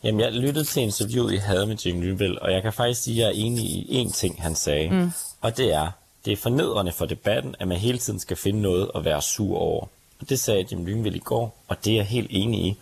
Jamen, 0.05 0.21
jeg 0.21 0.33
lyttede 0.33 0.65
til 0.65 0.83
interviewet, 0.83 1.33
I 1.33 1.37
havde 1.37 1.67
med 1.67 1.77
Jim 1.77 2.01
Lyngvild, 2.03 2.37
og 2.37 2.53
jeg 2.53 2.63
kan 2.63 2.73
faktisk 2.73 3.03
sige, 3.03 3.15
at 3.15 3.19
jeg 3.19 3.41
er 3.41 3.47
enig 3.47 3.65
i 3.65 4.05
én 4.05 4.13
ting, 4.13 4.43
han 4.43 4.55
sagde. 4.55 4.91
Mm. 4.91 5.11
Og 5.41 5.57
det 5.57 5.75
er, 5.75 5.91
det 6.25 6.33
er 6.33 6.37
fornedrende 6.37 6.93
for 6.93 7.07
debatten, 7.07 7.55
at 7.59 7.69
man 7.69 7.79
hele 7.79 7.99
tiden 7.99 8.21
skal 8.21 8.37
finde 8.37 8.61
noget 8.61 8.91
at 8.95 9.05
være 9.05 9.23
sur 9.23 9.59
over. 9.59 9.87
Og 10.21 10.29
det 10.29 10.41
sagde 10.41 10.65
Jim 10.73 10.87
Lyngvild 10.87 11.15
i 11.15 11.19
går, 11.19 11.57
og 11.69 11.85
det 11.85 11.93
er 11.93 11.97
jeg 11.97 12.07
helt 12.07 12.31
enig 12.31 12.61
i. 12.61 12.77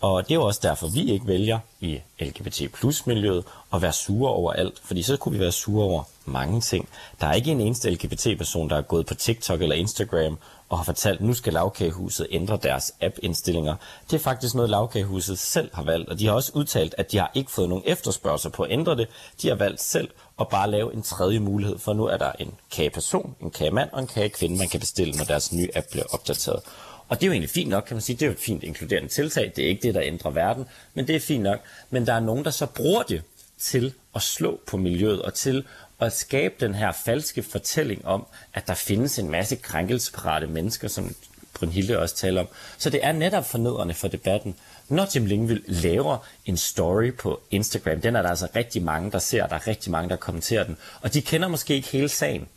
Og 0.00 0.22
det 0.22 0.30
er 0.30 0.34
jo 0.34 0.44
også 0.44 0.60
derfor, 0.62 0.88
vi 0.88 1.12
ikke 1.12 1.26
vælger 1.26 1.58
i 1.80 2.00
LGBT 2.20 2.72
plus 2.72 3.06
miljøet 3.06 3.44
at 3.74 3.82
være 3.82 3.92
sure 3.92 4.32
over 4.32 4.52
alt, 4.52 4.80
fordi 4.84 5.02
så 5.02 5.16
kunne 5.16 5.32
vi 5.32 5.40
være 5.40 5.52
sure 5.52 5.84
over 5.84 6.02
mange 6.24 6.60
ting. 6.60 6.88
Der 7.20 7.26
er 7.26 7.32
ikke 7.32 7.50
en 7.50 7.60
eneste 7.60 7.90
LGBT-person, 7.90 8.70
der 8.70 8.76
er 8.76 8.82
gået 8.82 9.06
på 9.06 9.14
TikTok 9.14 9.62
eller 9.62 9.76
Instagram 9.76 10.38
og 10.68 10.78
har 10.78 10.84
fortalt, 10.84 11.20
at 11.20 11.26
nu 11.26 11.34
skal 11.34 11.52
lavkagehuset 11.52 12.26
ændre 12.30 12.58
deres 12.62 12.94
app-indstillinger. 13.00 13.74
Det 14.10 14.16
er 14.16 14.20
faktisk 14.20 14.54
noget, 14.54 14.70
lavkagehuset 14.70 15.38
selv 15.38 15.70
har 15.74 15.82
valgt, 15.82 16.08
og 16.08 16.18
de 16.18 16.26
har 16.26 16.32
også 16.32 16.52
udtalt, 16.54 16.94
at 16.98 17.12
de 17.12 17.18
har 17.18 17.30
ikke 17.34 17.50
fået 17.50 17.68
nogen 17.68 17.84
efterspørgsel 17.86 18.50
på 18.50 18.62
at 18.62 18.72
ændre 18.72 18.96
det. 18.96 19.08
De 19.42 19.48
har 19.48 19.54
valgt 19.54 19.82
selv 19.82 20.08
at 20.40 20.48
bare 20.48 20.70
lave 20.70 20.94
en 20.94 21.02
tredje 21.02 21.38
mulighed, 21.38 21.78
for 21.78 21.92
nu 21.92 22.04
er 22.04 22.16
der 22.16 22.32
en 22.38 22.54
kageperson, 22.70 23.34
en 23.40 23.50
kagemand 23.50 23.90
og 23.92 24.00
en 24.00 24.06
kagekvinde, 24.06 24.58
man 24.58 24.68
kan 24.68 24.80
bestille, 24.80 25.16
når 25.16 25.24
deres 25.24 25.52
nye 25.52 25.68
app 25.74 25.86
bliver 25.90 26.06
opdateret. 26.10 26.60
Og 27.08 27.16
det 27.16 27.22
er 27.22 27.26
jo 27.26 27.32
egentlig 27.32 27.50
fint 27.50 27.70
nok, 27.70 27.84
kan 27.84 27.94
man 27.94 28.02
sige. 28.02 28.16
Det 28.16 28.22
er 28.22 28.26
jo 28.26 28.32
et 28.32 28.38
fint 28.38 28.62
inkluderende 28.62 29.08
tiltag. 29.08 29.52
Det 29.56 29.64
er 29.64 29.68
ikke 29.68 29.82
det, 29.82 29.94
der 29.94 30.02
ændrer 30.04 30.30
verden, 30.30 30.64
men 30.94 31.06
det 31.06 31.16
er 31.16 31.20
fint 31.20 31.42
nok. 31.42 31.60
Men 31.90 32.06
der 32.06 32.12
er 32.12 32.20
nogen, 32.20 32.44
der 32.44 32.50
så 32.50 32.66
bruger 32.66 33.02
det 33.02 33.22
til 33.58 33.94
at 34.14 34.22
slå 34.22 34.60
på 34.66 34.76
miljøet 34.76 35.22
og 35.22 35.34
til 35.34 35.64
at 36.00 36.12
skabe 36.12 36.54
den 36.60 36.74
her 36.74 36.92
falske 37.04 37.42
fortælling 37.42 38.06
om, 38.06 38.26
at 38.54 38.66
der 38.66 38.74
findes 38.74 39.18
en 39.18 39.30
masse 39.30 39.56
krænkelsesparate 39.56 40.46
mennesker, 40.46 40.88
som 40.88 41.14
Brunhilde 41.54 41.98
også 41.98 42.16
taler 42.16 42.40
om. 42.40 42.48
Så 42.78 42.90
det 42.90 43.00
er 43.02 43.12
netop 43.12 43.46
fornedrende 43.46 43.94
for 43.94 44.08
debatten. 44.08 44.54
Når 44.88 45.08
Jim 45.14 45.26
Lingvild 45.26 45.62
laver 45.66 46.26
en 46.46 46.56
story 46.56 47.14
på 47.14 47.40
Instagram, 47.50 48.00
den 48.00 48.16
er 48.16 48.22
der 48.22 48.28
altså 48.28 48.48
rigtig 48.56 48.82
mange, 48.82 49.10
der 49.10 49.18
ser, 49.18 49.46
der 49.46 49.54
er 49.54 49.66
rigtig 49.66 49.92
mange, 49.92 50.08
der 50.08 50.16
kommenterer 50.16 50.64
den, 50.64 50.76
og 51.00 51.14
de 51.14 51.22
kender 51.22 51.48
måske 51.48 51.74
ikke 51.74 51.88
hele 51.88 52.08
sagen. 52.08 52.48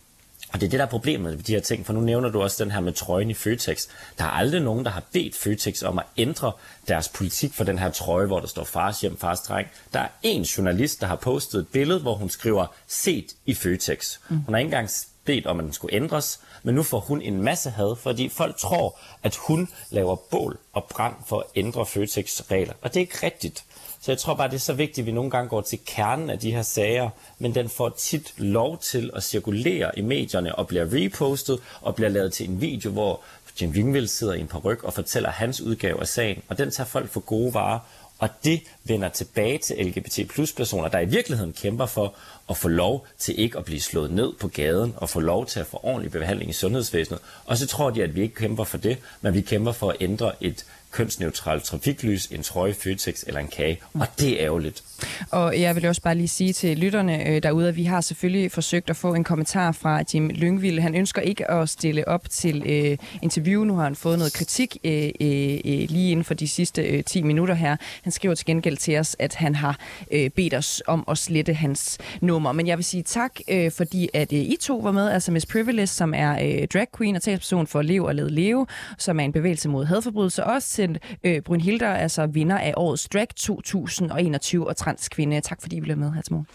Og 0.53 0.61
det 0.61 0.65
er 0.65 0.69
det, 0.69 0.79
der 0.79 0.85
er 0.85 0.89
problemet 0.89 1.35
med 1.35 1.43
de 1.43 1.53
her 1.53 1.61
ting, 1.61 1.85
for 1.85 1.93
nu 1.93 1.99
nævner 1.99 2.29
du 2.29 2.41
også 2.41 2.63
den 2.63 2.71
her 2.71 2.79
med 2.79 2.93
trøjen 2.93 3.29
i 3.29 3.33
Føtex. 3.33 3.87
Der 4.17 4.23
er 4.23 4.29
aldrig 4.29 4.61
nogen, 4.61 4.85
der 4.85 4.91
har 4.91 5.03
bedt 5.13 5.35
Føtex 5.35 5.83
om 5.83 5.99
at 5.99 6.05
ændre 6.17 6.51
deres 6.87 7.09
politik 7.09 7.53
for 7.53 7.63
den 7.63 7.79
her 7.79 7.91
trøje, 7.91 8.25
hvor 8.25 8.39
der 8.39 8.47
står 8.47 8.63
fars 8.63 9.01
hjem, 9.01 9.17
fars 9.17 9.41
dreng. 9.41 9.67
Der 9.93 9.99
er 9.99 10.07
en 10.23 10.41
journalist, 10.41 11.01
der 11.01 11.07
har 11.07 11.15
postet 11.15 11.59
et 11.59 11.67
billede, 11.67 11.99
hvor 11.99 12.15
hun 12.15 12.29
skriver 12.29 12.65
set 12.87 13.25
i 13.45 13.53
Føtex. 13.53 14.17
Mm. 14.29 14.35
Hun 14.35 14.53
har 14.53 14.59
ikke 14.59 14.67
engang 14.67 14.89
bedt 15.25 15.45
om, 15.45 15.59
at 15.59 15.63
den 15.63 15.73
skulle 15.73 15.95
ændres, 15.95 16.39
men 16.63 16.75
nu 16.75 16.83
får 16.83 16.99
hun 16.99 17.21
en 17.21 17.43
masse 17.43 17.69
had, 17.69 17.95
fordi 17.95 18.29
folk 18.29 18.57
tror, 18.57 18.99
at 19.23 19.35
hun 19.35 19.69
laver 19.89 20.15
bål 20.15 20.57
og 20.73 20.83
brand 20.89 21.15
for 21.27 21.39
at 21.39 21.45
ændre 21.55 21.85
Føtex 21.85 22.41
regler. 22.51 22.73
Og 22.81 22.93
det 22.93 22.99
er 22.99 23.01
ikke 23.01 23.25
rigtigt. 23.25 23.63
Så 24.01 24.11
jeg 24.11 24.17
tror 24.17 24.33
bare, 24.33 24.47
det 24.47 24.55
er 24.55 24.59
så 24.59 24.73
vigtigt, 24.73 24.99
at 24.99 25.05
vi 25.05 25.11
nogle 25.11 25.31
gange 25.31 25.49
går 25.49 25.61
til 25.61 25.79
kernen 25.85 26.29
af 26.29 26.39
de 26.39 26.51
her 26.51 26.61
sager, 26.61 27.09
men 27.39 27.55
den 27.55 27.69
får 27.69 27.89
tit 27.89 28.33
lov 28.37 28.77
til 28.77 29.11
at 29.15 29.23
cirkulere 29.23 29.99
i 29.99 30.01
medierne 30.01 30.55
og 30.55 30.67
bliver 30.67 30.93
repostet 30.93 31.59
og 31.81 31.95
bliver 31.95 32.09
lavet 32.09 32.33
til 32.33 32.49
en 32.49 32.61
video, 32.61 32.91
hvor 32.91 33.21
Jim 33.61 33.69
Wingvild 33.69 34.07
sidder 34.07 34.33
i 34.33 34.39
en 34.39 34.47
peruk 34.47 34.83
og 34.83 34.93
fortæller 34.93 35.29
hans 35.29 35.61
udgave 35.61 35.99
af 35.99 36.07
sagen, 36.07 36.43
og 36.47 36.57
den 36.57 36.71
tager 36.71 36.87
folk 36.87 37.09
for 37.09 37.19
gode 37.19 37.53
varer, 37.53 37.79
og 38.19 38.29
det 38.43 38.61
vender 38.83 39.09
tilbage 39.09 39.57
til 39.57 39.85
LGBT 39.85 40.29
plus 40.29 40.53
personer, 40.53 40.87
der 40.87 40.99
i 40.99 41.05
virkeligheden 41.05 41.53
kæmper 41.53 41.85
for 41.85 42.13
at 42.49 42.57
få 42.57 42.67
lov 42.67 43.07
til 43.17 43.39
ikke 43.39 43.57
at 43.57 43.65
blive 43.65 43.81
slået 43.81 44.11
ned 44.11 44.33
på 44.39 44.47
gaden 44.47 44.93
og 44.97 45.09
få 45.09 45.19
lov 45.19 45.45
til 45.45 45.59
at 45.59 45.65
få 45.65 45.79
ordentlig 45.83 46.11
behandling 46.11 46.49
i 46.49 46.53
sundhedsvæsenet. 46.53 47.19
Og 47.45 47.57
så 47.57 47.67
tror 47.67 47.89
de, 47.89 48.03
at 48.03 48.15
vi 48.15 48.21
ikke 48.21 48.35
kæmper 48.35 48.63
for 48.63 48.77
det, 48.77 48.97
men 49.21 49.33
vi 49.33 49.41
kæmper 49.41 49.71
for 49.71 49.89
at 49.89 49.97
ændre 49.99 50.31
et 50.41 50.65
kønsneutralt 50.91 51.63
trafiklys, 51.63 52.25
en 52.25 52.43
trøje, 52.43 52.73
Føtex 52.73 53.23
eller 53.27 53.39
en 53.39 53.47
kage. 53.47 53.81
Og 53.93 54.07
det 54.19 54.41
er 54.41 54.45
ærgerligt. 54.45 54.83
Og 55.31 55.61
jeg 55.61 55.75
vil 55.75 55.85
også 55.85 56.01
bare 56.01 56.15
lige 56.15 56.27
sige 56.27 56.53
til 56.53 56.77
lytterne 56.77 57.27
øh, 57.27 57.43
derude, 57.43 57.67
at 57.67 57.75
vi 57.75 57.83
har 57.83 58.01
selvfølgelig 58.01 58.51
forsøgt 58.51 58.89
at 58.89 58.95
få 58.95 59.13
en 59.13 59.23
kommentar 59.23 59.71
fra 59.71 60.03
Jim 60.13 60.29
Lyngvild. 60.29 60.79
Han 60.79 60.95
ønsker 60.95 61.21
ikke 61.21 61.51
at 61.51 61.69
stille 61.69 62.07
op 62.07 62.29
til 62.29 62.63
øh, 62.65 62.97
interview. 63.21 63.63
Nu 63.63 63.75
har 63.75 63.83
han 63.83 63.95
fået 63.95 64.17
noget 64.17 64.33
kritik 64.33 64.77
øh, 64.83 64.93
øh, 64.93 65.59
øh 65.65 65.89
lige 65.89 66.11
inden 66.11 66.23
for 66.23 66.33
de 66.33 66.47
sidste 66.47 66.81
øh, 66.81 67.03
10 67.03 67.21
minutter 67.21 67.53
her. 67.53 67.75
Han 68.03 68.11
skriver 68.11 68.35
til 68.35 68.45
gengæld 68.45 68.77
til 68.77 68.97
os, 68.97 69.15
at 69.19 69.35
han 69.35 69.55
har 69.55 69.79
øh, 70.11 70.29
bedt 70.29 70.53
os 70.53 70.83
om 70.87 71.03
at 71.07 71.17
slette 71.17 71.53
hans 71.53 71.97
nummer. 72.21 72.51
Men 72.51 72.67
jeg 72.67 72.77
vil 72.77 72.85
sige 72.85 73.03
tak, 73.03 73.31
øh, 73.49 73.71
fordi 73.71 74.09
at 74.13 74.33
øh, 74.33 74.39
I 74.39 74.57
to 74.61 74.77
var 74.77 74.91
med, 74.91 75.09
altså 75.09 75.31
Miss 75.31 75.45
Privilege, 75.45 75.87
som 75.87 76.13
er 76.15 76.31
øh, 76.31 76.67
drag 76.73 76.87
queen 76.97 77.15
og 77.15 77.21
talsperson 77.21 77.67
for 77.67 77.81
Lev 77.81 78.03
og 78.03 78.15
Led 78.15 78.29
Leve, 78.29 78.67
som 78.97 79.19
er 79.19 79.23
en 79.23 79.31
bevægelse 79.31 79.69
mod 79.69 79.85
hadforbrydelser. 79.85 80.43
Også 80.43 80.69
til 80.69 80.99
øh, 81.23 81.41
Brynhilder, 81.41 81.93
altså 81.93 82.25
vinder 82.25 82.57
af 82.57 82.73
årets 82.77 83.09
drag 83.09 83.27
2021 83.35 84.67
og 84.67 84.75
transkvinde. 84.91 85.41
Tak 85.41 85.61
fordi 85.61 85.75
I 85.77 85.81
blev 85.81 85.97
med 85.97 86.11
her 86.11 86.21
til 86.21 86.33
morgen. 86.33 86.47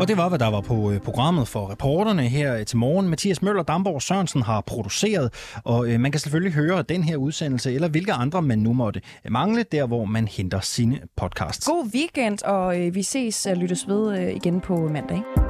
Og 0.00 0.08
det 0.08 0.16
var, 0.16 0.28
hvad 0.28 0.38
der 0.38 0.50
var 0.50 0.60
på 0.60 0.92
øh, 0.92 1.00
programmet 1.00 1.48
for 1.48 1.70
reporterne 1.70 2.22
her 2.22 2.56
øh, 2.56 2.66
til 2.66 2.76
morgen. 2.76 3.08
Mathias 3.08 3.42
Møller 3.42 3.62
Damborg 3.62 4.02
Sørensen 4.02 4.42
har 4.42 4.60
produceret, 4.60 5.32
og 5.64 5.88
øh, 5.88 6.00
man 6.00 6.10
kan 6.12 6.20
selvfølgelig 6.20 6.52
høre 6.52 6.82
den 6.82 7.04
her 7.04 7.16
udsendelse, 7.16 7.74
eller 7.74 7.88
hvilke 7.88 8.12
andre 8.12 8.42
man 8.42 8.58
nu 8.58 8.72
måtte 8.72 9.00
mangle, 9.30 9.62
der 9.72 9.86
hvor 9.86 10.04
man 10.04 10.28
henter 10.28 10.60
sine 10.60 11.00
podcasts. 11.16 11.66
God 11.66 11.90
weekend, 11.94 12.44
og 12.44 12.76
vi 12.92 13.02
ses 13.02 13.46
og 13.46 13.56
lyttes 13.56 13.88
ved 13.88 14.28
igen 14.28 14.60
på 14.60 14.88
mandag. 14.88 15.41